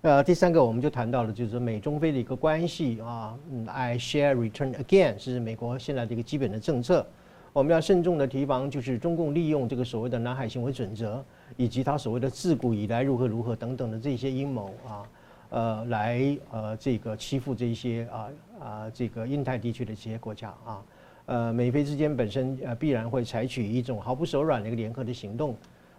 [0.01, 7.05] 呃，第三个我们就谈到了，就是美中非的一个关系啊，嗯，I share return again 是美国现在的一个基本的政策，
[7.51, 11.21] 我们要慎重的提防，就是中共利用这个所谓的南海行为准则，
[11.57, 15.03] 以及他所谓的自古以来如何如何等等的这些阴谋啊，
[15.49, 18.29] 呃，来呃这个欺负这些啊
[18.61, 20.81] 啊这个印太地区的这些国家啊，
[21.29, 25.55] 呃，美菲之间本身呃必然会采取一种毫不手软的一个联合的行动。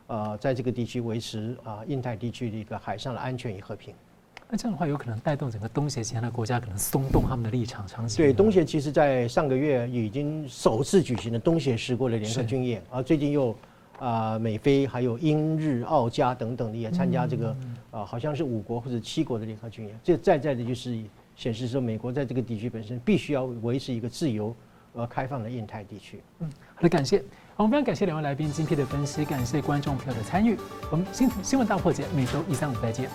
[0.08, 3.94] 呃，在这个地区维持啊，印太地区的一个海上的安全与和平。
[4.48, 8.16] 那这样的话，有可能带动整个东协其他的国家可能松动他们的立场，长期。
[8.16, 13.54] 对，东协其实在上个月已经首次举行了东协十国的联合军演，而最近又
[14.00, 17.56] 啊，美菲还有英日澳加等等的也参加这个
[17.92, 19.96] 啊，好像是五国或者七国的联合军演。
[20.02, 21.00] 这在在的就是
[21.36, 24.52] 显示说，美国在这个地区本身必须要维持一个自由
[24.94, 26.22] 而开放的印太地区。
[26.40, 27.22] 嗯，好的，感谢。
[27.56, 30.56] 我们非常感谢两位来宾精辟的分析，感谢观众朋友的参与。
[30.90, 33.08] 我们新新闻大破解每周一、三、五再见。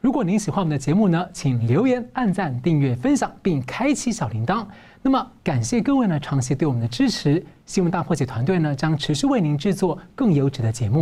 [0.00, 4.66] 如果您喜欢我们的节目呢，请留言、按赞、订阅、分享，并开启小铃铛。
[5.02, 7.44] 那么，感谢各位呢长期对我们的支持。
[7.66, 10.98] 新闻大破解团队呢将持续为您制作更优质的节目。